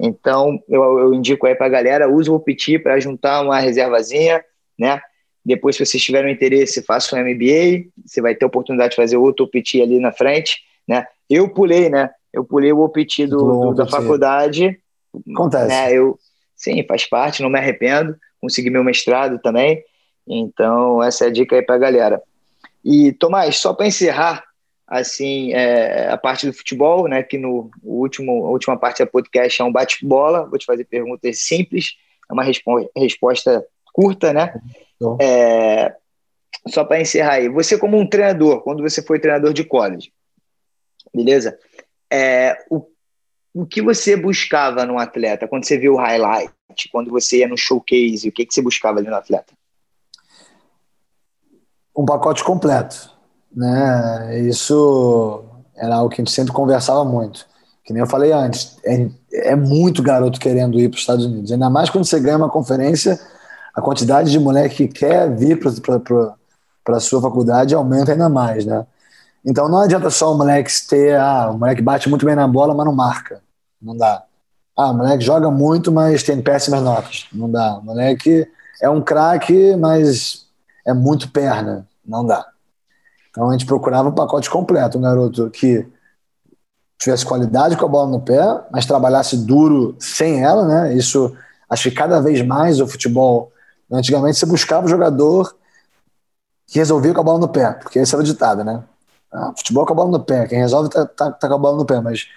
[0.00, 4.44] Então, eu, eu indico aí para a galera, use o OPT para juntar uma reservazinha,
[4.78, 5.00] né?
[5.44, 9.16] Depois, se vocês tiverem interesse, faça um MBA, você vai ter a oportunidade de fazer
[9.16, 11.06] outro OPT ali na frente, né?
[11.28, 12.10] Eu pulei, né?
[12.32, 14.78] Eu pulei o OPT do, do da faculdade.
[15.32, 15.68] Acontece.
[15.68, 15.92] Né?
[15.92, 16.18] Eu,
[16.54, 18.16] sim, faz parte, não me arrependo.
[18.40, 19.82] Consegui meu mestrado também.
[20.26, 22.22] Então, essa é a dica aí para a galera.
[22.84, 24.44] E, Tomás, só para encerrar,
[24.86, 29.60] assim, é, a parte do futebol, né, que no último, a última parte do podcast
[29.60, 31.96] é um bate-bola, vou te fazer perguntas simples,
[32.28, 33.64] é uma respo resposta
[34.00, 34.54] curta, né?
[35.20, 35.94] É,
[36.68, 40.12] só para encerrar aí, você como um treinador, quando você foi treinador de college,
[41.14, 41.58] beleza?
[42.12, 42.86] É, o,
[43.54, 46.52] o que você buscava no atleta quando você viu o highlight,
[46.92, 49.52] quando você ia no showcase, o que, que você buscava ali no atleta?
[51.96, 53.10] um pacote completo.
[53.54, 54.40] Né?
[54.40, 55.44] Isso
[55.76, 57.46] era algo que a gente sempre conversava muito.
[57.84, 61.50] Que nem eu falei antes, é, é muito garoto querendo ir para os Estados Unidos.
[61.52, 63.18] Ainda mais quando você ganha uma conferência,
[63.74, 68.86] a quantidade de moleque que quer vir para a sua faculdade aumenta ainda mais, né?
[69.44, 72.74] Então não adianta só o moleque ter, ah, o moleque bate muito bem na bola,
[72.74, 73.42] mas não marca.
[73.80, 74.22] Não dá.
[74.76, 77.26] Ah, o moleque joga muito, mas tem péssimas notas.
[77.32, 77.78] Não dá.
[77.78, 78.46] O moleque
[78.80, 80.46] é um craque, mas
[80.86, 82.46] é muito perna, não dá.
[83.30, 85.86] Então a gente procurava um pacote completo, um garoto que
[86.98, 90.94] tivesse qualidade com a bola no pé, mas trabalhasse duro sem ela, né?
[90.94, 91.34] Isso
[91.68, 93.52] acho que cada vez mais o futebol,
[93.92, 95.54] antigamente você buscava o jogador
[96.66, 98.82] que resolvia com a bola no pé, porque esse era o ditado, né?
[99.32, 101.76] Ah, futebol com a bola no pé, quem resolve tá, tá, tá com a bola
[101.76, 102.28] no pé, mas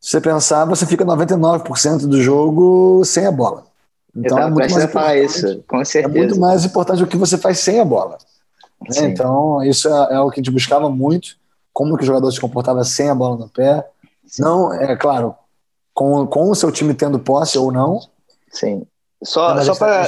[0.00, 3.64] se você pensar, você fica 99% do jogo sem a bola.
[4.14, 6.14] Então é muito mais falar isso, com certeza.
[6.14, 8.18] É muito mais importante o que você faz sem a bola.
[8.82, 9.08] Né?
[9.08, 11.36] Então, isso é, é, o que a gente buscava muito,
[11.72, 13.88] como que o jogador se comportava sem a bola no pé.
[14.26, 14.42] Sim.
[14.42, 15.34] Não, é claro,
[15.92, 18.00] com, com o seu time tendo posse ou não.
[18.50, 18.86] Sim.
[19.22, 20.06] Só, só para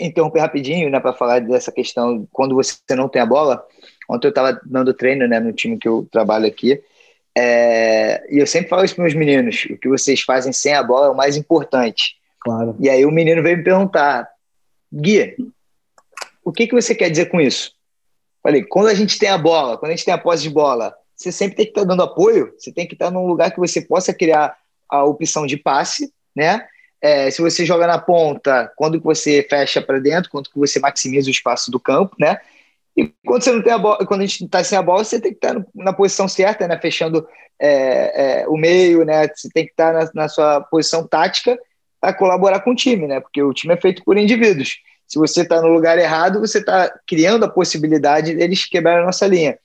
[0.00, 3.64] interromper rapidinho, né, para falar dessa questão, quando você não tem a bola,
[4.08, 6.82] ontem eu estava dando treino né, no time que eu trabalho aqui,
[7.36, 10.82] é, e eu sempre falo isso para meus meninos: o que vocês fazem sem a
[10.82, 12.16] bola é o mais importante.
[12.40, 12.76] Claro.
[12.80, 14.28] E aí o menino veio me perguntar,
[14.92, 15.36] Guia,
[16.44, 17.72] o que, que você quer dizer com isso?
[18.42, 20.94] Falei, quando a gente tem a bola, quando a gente tem a posse de bola,
[21.14, 23.82] você sempre tem que estar dando apoio, você tem que estar num lugar que você
[23.82, 24.56] possa criar
[24.88, 26.66] a opção de passe, né?
[27.02, 30.78] É, se você joga na ponta, quando que você fecha para dentro, quando que você
[30.78, 32.38] maximiza o espaço do campo, né?
[32.96, 35.20] E quando você não tem a bola, quando a gente está sem a bola, você
[35.20, 36.78] tem que estar na posição certa, né?
[36.78, 37.26] Fechando
[37.58, 39.28] é, é, o meio, né?
[39.28, 41.58] Você tem que estar na, na sua posição tática
[42.02, 43.20] a colaborar com o time, né?
[43.20, 44.78] Porque o time é feito por indivíduos.
[45.06, 49.26] Se você está no lugar errado, você está criando a possibilidade deles quebrarem a nossa
[49.26, 49.58] linha.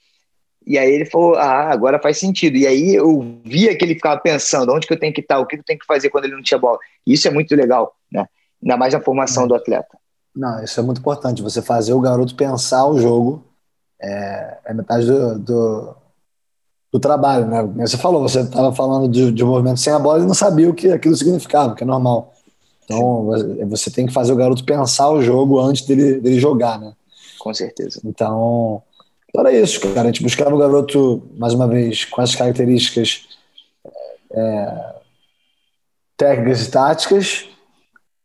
[0.65, 2.57] E aí ele falou: Ah, agora faz sentido.
[2.57, 5.45] E aí eu via que ele ficava pensando: onde que eu tenho que estar, o
[5.45, 6.79] que eu tenho que fazer quando ele não tinha bola.
[7.05, 8.27] E isso é muito legal, né?
[8.61, 9.47] Ainda mais na formação é.
[9.47, 9.97] do atleta.
[10.35, 11.41] Não, isso é muito importante.
[11.41, 13.45] Você fazer o garoto pensar o jogo
[14.01, 15.95] é, é metade do, do,
[16.93, 17.63] do trabalho, né?
[17.85, 20.73] Você falou, você estava falando de, de movimento sem a bola e não sabia o
[20.73, 22.33] que aquilo significava, que é normal.
[22.83, 23.29] Então,
[23.67, 26.93] você tem que fazer o garoto pensar o jogo antes dele, dele jogar, né?
[27.39, 27.99] Com certeza.
[28.03, 28.81] Então,
[29.39, 30.01] era isso, cara.
[30.01, 33.27] A gente buscava o garoto, mais uma vez, com as características
[34.31, 34.95] é,
[36.17, 37.45] técnicas e táticas.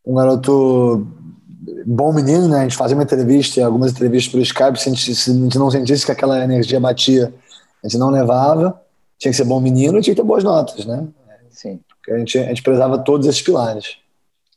[0.07, 1.07] Um garoto
[1.87, 2.61] bom menino, né?
[2.61, 5.59] A gente fazia uma entrevista, algumas entrevistas pelo Skype, se a gente, se a gente
[5.59, 7.33] não sentisse que aquela energia batia
[7.83, 8.81] a gente não levava,
[9.19, 11.07] tinha que ser bom menino e tinha que ter boas notas, né?
[11.51, 11.81] Sim.
[11.89, 13.97] Porque a gente, a gente prezava todos esses pilares.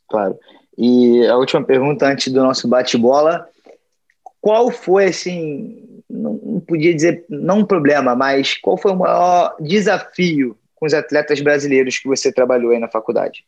[0.08, 0.38] Claro.
[0.76, 3.48] E a última pergunta antes do nosso bate-bola,
[4.40, 10.56] qual foi, assim, não podia dizer, não um problema, mas qual foi o maior desafio
[10.74, 13.44] com os atletas brasileiros que você trabalhou aí na faculdade?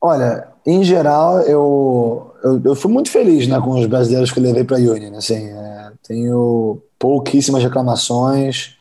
[0.00, 4.42] Olha, em geral, eu, eu, eu fui muito feliz né, com os brasileiros que eu
[4.42, 5.16] levei para a Union.
[5.16, 8.76] Assim, é, tenho pouquíssimas reclamações,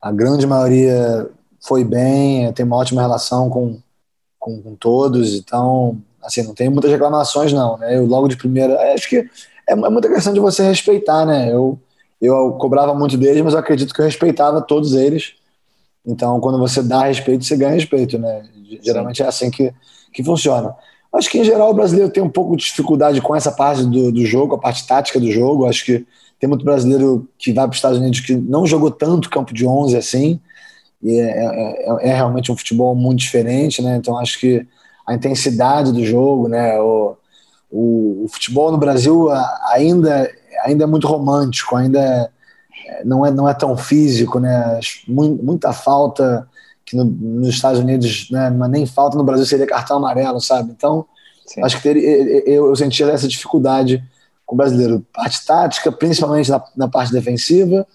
[0.00, 3.78] a grande maioria foi bem, tem uma ótima relação com,
[4.38, 7.76] com, com, todos, então, assim, não tenho muitas reclamações, não.
[7.78, 7.96] Né?
[7.96, 9.28] Eu logo de primeira, é, acho que
[9.68, 11.52] é, é muita questão de você respeitar, né?
[11.52, 11.78] Eu,
[12.20, 15.34] eu cobrava muito deles, mas eu acredito que eu respeitava todos eles.
[16.04, 18.44] Então, quando você dá respeito, você ganha respeito, né?
[18.82, 19.72] Geralmente é assim que,
[20.12, 20.74] que funciona.
[21.12, 24.10] Acho que, em geral, o brasileiro tem um pouco de dificuldade com essa parte do,
[24.10, 25.66] do jogo, a parte tática do jogo.
[25.66, 26.06] Acho que
[26.40, 29.66] tem muito brasileiro que vai para os Estados Unidos que não jogou tanto campo de
[29.66, 30.40] 11 assim.
[31.02, 33.96] E é, é, é, é realmente um futebol muito diferente, né?
[33.96, 34.66] Então, acho que
[35.06, 36.80] a intensidade do jogo, né?
[36.80, 37.16] O,
[37.72, 39.28] o, o futebol no Brasil
[39.70, 40.30] ainda,
[40.62, 42.30] ainda é muito romântico, ainda
[42.86, 44.78] é, não, é, não é tão físico, né?
[45.08, 46.46] Muita falta
[46.84, 50.72] que no, nos Estados Unidos, né, mas nem falta no Brasil seria cartão amarelo, sabe?
[50.76, 51.06] Então,
[51.46, 51.62] Sim.
[51.64, 51.96] acho que ter,
[52.46, 54.04] eu, eu sentia essa dificuldade
[54.44, 55.04] com o brasileiro.
[55.12, 57.86] Parte tática, principalmente na, na parte defensiva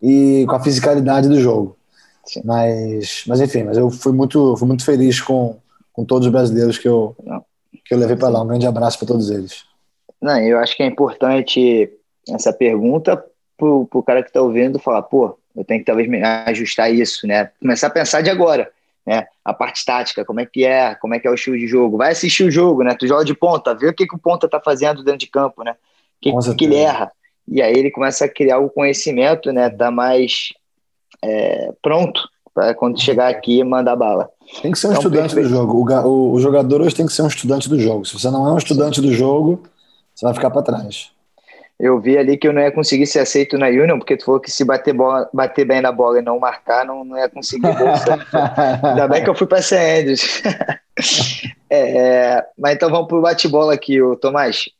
[0.00, 1.76] e com a fisicalidade do jogo.
[2.24, 2.42] Sim.
[2.44, 5.56] Mas, mas enfim, mas eu fui muito, fui muito feliz com,
[5.92, 7.16] com todos os brasileiros que eu,
[7.86, 8.42] que eu levei para lá.
[8.42, 9.64] Um grande abraço para todos eles.
[10.20, 11.90] Não, eu acho que é importante
[12.28, 13.16] essa pergunta
[13.56, 17.26] para o cara que está ouvindo falar, pô, eu tenho que talvez me ajustar isso,
[17.26, 17.50] né?
[17.60, 18.70] Começar a pensar de agora,
[19.06, 19.26] né?
[19.44, 21.96] A parte tática, como é que é, como é que é o estilo de jogo.
[21.96, 22.94] Vai assistir o jogo, né?
[22.94, 25.62] Tu joga de ponta, vê o que, que o ponta tá fazendo dentro de campo,
[25.62, 25.76] né?
[26.24, 27.10] O que, que ele erra.
[27.48, 29.70] E aí ele começa a criar o conhecimento, né?
[29.70, 30.48] Tá mais
[31.22, 32.20] é, pronto
[32.56, 34.30] para quando chegar aqui mandar bala.
[34.62, 35.48] Tem que ser um então, estudante perfeito.
[35.48, 35.78] do jogo.
[35.78, 38.06] O, o, o jogador hoje tem que ser um estudante do jogo.
[38.06, 39.62] Se você não é um estudante do jogo,
[40.14, 41.10] você vai ficar para trás
[41.78, 44.40] eu vi ali que eu não ia conseguir ser aceito na Union, porque tu falou
[44.40, 47.70] que se bater, bola, bater bem na bola e não marcar, não, não ia conseguir
[47.74, 48.18] bolsa.
[48.82, 49.76] Ainda bem que eu fui para St.
[49.76, 50.42] Andrews.
[51.68, 54.70] é, mas então vamos pro bate-bola aqui, o Tomás.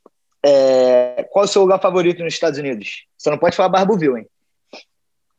[0.43, 3.05] É, qual é o seu lugar favorito nos Estados Unidos?
[3.19, 4.27] Você não pode falar Barboville, hein?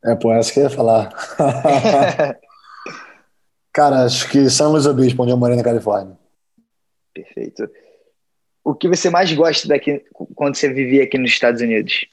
[0.06, 1.10] É, pô, essa que eu ia falar.
[3.74, 6.18] Cara, acho que São Luís Obispo, onde eu morei na Califórnia.
[7.14, 7.70] Perfeito
[8.68, 12.06] o que você mais gosta daqui quando você vivia aqui nos Estados Unidos?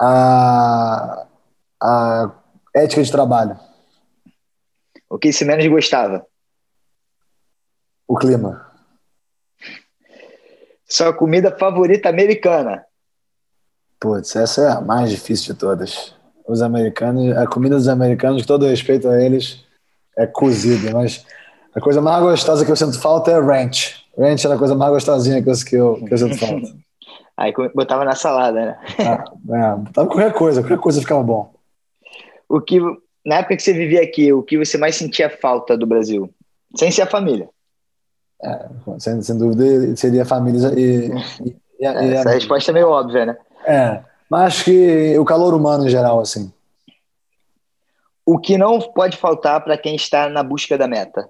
[0.00, 1.26] A,
[1.82, 2.32] a
[2.72, 3.58] ética de trabalho.
[5.10, 6.24] O que você menos gostava?
[8.06, 8.72] O clima.
[10.84, 12.86] Sua comida favorita americana?
[14.02, 16.12] Putz, essa é a mais difícil de todas.
[16.44, 19.64] Os americanos, a comida dos americanos, com todo respeito a eles,
[20.18, 21.24] é cozida, mas
[21.72, 24.04] a coisa mais gostosa que eu sinto falta é ranch.
[24.18, 26.66] Ranch era a coisa mais gostosinha que eu, que eu, que eu sinto falta.
[27.38, 28.78] Aí botava na salada, né?
[28.98, 29.24] Ah,
[29.54, 31.54] é, botava qualquer coisa, qualquer coisa ficava bom.
[32.48, 32.80] O que,
[33.24, 36.28] na época que você vivia aqui, o que você mais sentia falta do Brasil?
[36.76, 37.48] Sem ser a família.
[38.42, 41.08] É, sem, sem dúvida seria a família e,
[41.46, 42.32] e, e, é, e Essa a...
[42.32, 43.36] resposta é meio óbvia, né?
[43.64, 46.52] É, mas acho que o calor humano em geral, assim.
[48.24, 51.28] O que não pode faltar para quem está na busca da meta?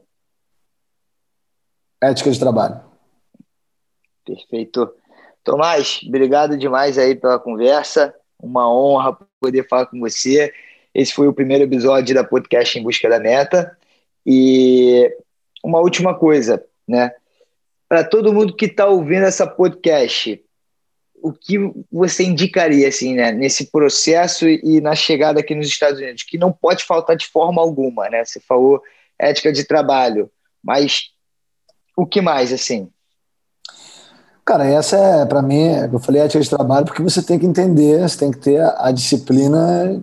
[2.03, 2.81] ética de trabalho.
[4.25, 4.93] Perfeito.
[5.45, 8.15] Tomás, obrigado demais aí pela conversa.
[8.41, 10.53] Uma honra poder falar com você.
[10.93, 13.77] Esse foi o primeiro episódio da podcast Em Busca da Meta.
[14.27, 15.17] E
[15.65, 17.13] uma última coisa, né?
[17.89, 20.43] Para todo mundo que está ouvindo essa podcast,
[21.23, 21.57] o que
[21.91, 26.53] você indicaria assim, né, nesse processo e na chegada aqui nos Estados Unidos, que não
[26.53, 28.25] pode faltar de forma alguma, né?
[28.25, 28.83] Você falou
[29.19, 30.31] ética de trabalho,
[30.63, 31.11] mas
[31.97, 32.89] o que mais, assim?
[34.45, 38.01] Cara, essa é, para mim, eu falei ética de trabalho porque você tem que entender,
[38.01, 40.03] você tem que ter a, a disciplina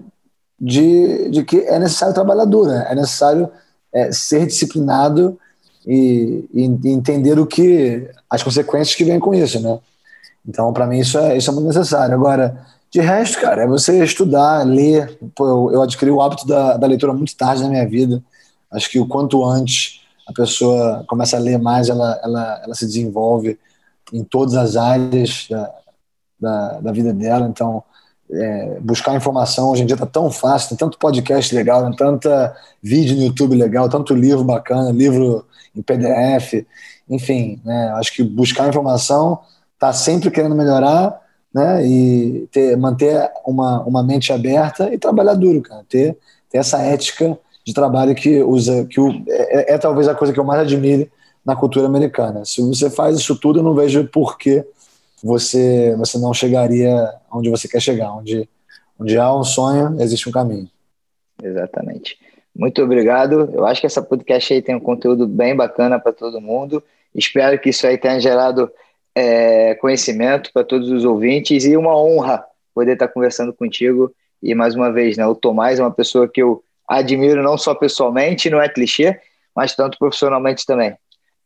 [0.60, 2.88] de, de que é necessário trabalhar né?
[2.90, 3.50] é necessário
[3.94, 5.38] é, ser disciplinado
[5.86, 9.80] e, e, entender o que as consequências que vêm com isso, né?
[10.48, 12.16] Então, para mim, isso é, isso é muito necessário.
[12.16, 15.18] Agora, de resto, cara, é você estudar, ler.
[15.36, 18.24] Pô, eu, eu adquiri o hábito da, da leitura muito tarde na minha vida.
[18.72, 22.86] Acho que o quanto antes a pessoa começa a ler mais, ela, ela, ela se
[22.86, 23.60] desenvolve
[24.14, 25.72] em todas as áreas da,
[26.40, 27.48] da, da vida dela.
[27.48, 27.84] Então,
[28.32, 32.56] é, buscar informação hoje em dia está tão fácil, tem tanto podcast legal, tem tanta
[32.82, 36.66] vídeo no YouTube legal, tanto livro bacana, livro em PDF,
[37.10, 39.40] enfim, né, acho que buscar informação
[39.80, 41.22] está sempre querendo melhorar,
[41.54, 46.18] né, e ter, manter uma, uma mente aberta e trabalhar duro, cara, ter,
[46.50, 50.40] ter essa ética de trabalho que usa, que o, é, é, talvez a coisa que
[50.40, 51.10] eu mais admire
[51.46, 52.44] na cultura americana.
[52.44, 54.64] Se você faz isso tudo, eu não vejo por que
[55.24, 58.14] você, você não chegaria onde você quer chegar.
[58.14, 58.48] Onde,
[59.00, 60.70] onde há um sonho, existe um caminho.
[61.42, 62.18] Exatamente.
[62.56, 63.50] Muito obrigado.
[63.54, 66.84] Eu acho que essa podcast aí tem um conteúdo bem bacana para todo mundo.
[67.16, 68.70] Espero que isso aí tenha gerado
[69.20, 72.42] é, conhecimento para todos os ouvintes e uma honra
[72.74, 74.14] poder estar conversando contigo.
[74.42, 77.76] E mais uma vez, né, o Tomás é uma pessoa que eu admiro não só
[77.76, 79.20] pessoalmente, não é clichê,
[79.54, 80.96] mas tanto profissionalmente também.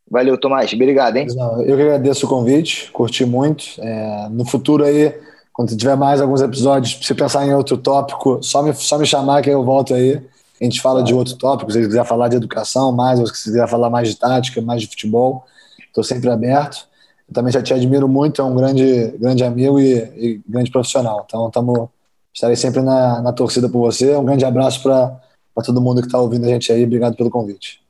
[0.08, 0.72] Valeu, Tomás.
[0.72, 1.26] Obrigado, hein?
[1.66, 3.64] eu que agradeço o convite, curti muito.
[3.80, 5.12] É, no futuro aí,
[5.52, 9.42] quando tiver mais alguns episódios, se pensar em outro tópico, só me, só me chamar
[9.42, 10.22] que eu volto aí.
[10.60, 13.66] A gente fala de outro tópico, se quiser falar de educação mais, ou se quiser
[13.68, 15.44] falar mais de tática, mais de futebol,
[15.88, 16.86] estou sempre aberto.
[17.28, 21.24] Eu também já te admiro muito, é um grande, grande amigo e, e grande profissional.
[21.26, 21.90] Então, tamo,
[22.32, 24.16] estarei sempre na, na torcida por você.
[24.16, 25.20] Um grande abraço para
[25.64, 26.84] todo mundo que está ouvindo a gente aí.
[26.84, 27.83] Obrigado pelo convite.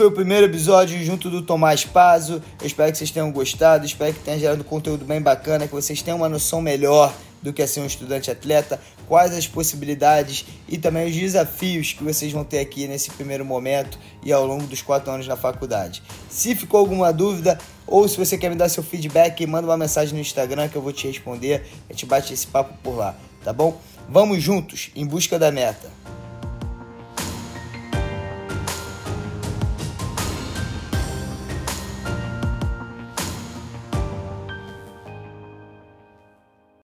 [0.00, 2.42] Foi o primeiro episódio junto do Tomás Pazo.
[2.58, 6.00] Eu espero que vocês tenham gostado, espero que tenha gerado conteúdo bem bacana, que vocês
[6.00, 10.78] tenham uma noção melhor do que é ser um estudante atleta, quais as possibilidades e
[10.78, 14.80] também os desafios que vocês vão ter aqui nesse primeiro momento e ao longo dos
[14.80, 16.02] quatro anos na faculdade.
[16.30, 20.14] Se ficou alguma dúvida ou se você quer me dar seu feedback, manda uma mensagem
[20.14, 21.66] no Instagram que eu vou te responder.
[21.90, 23.78] A gente bate esse papo por lá, tá bom?
[24.08, 25.90] Vamos juntos em busca da meta.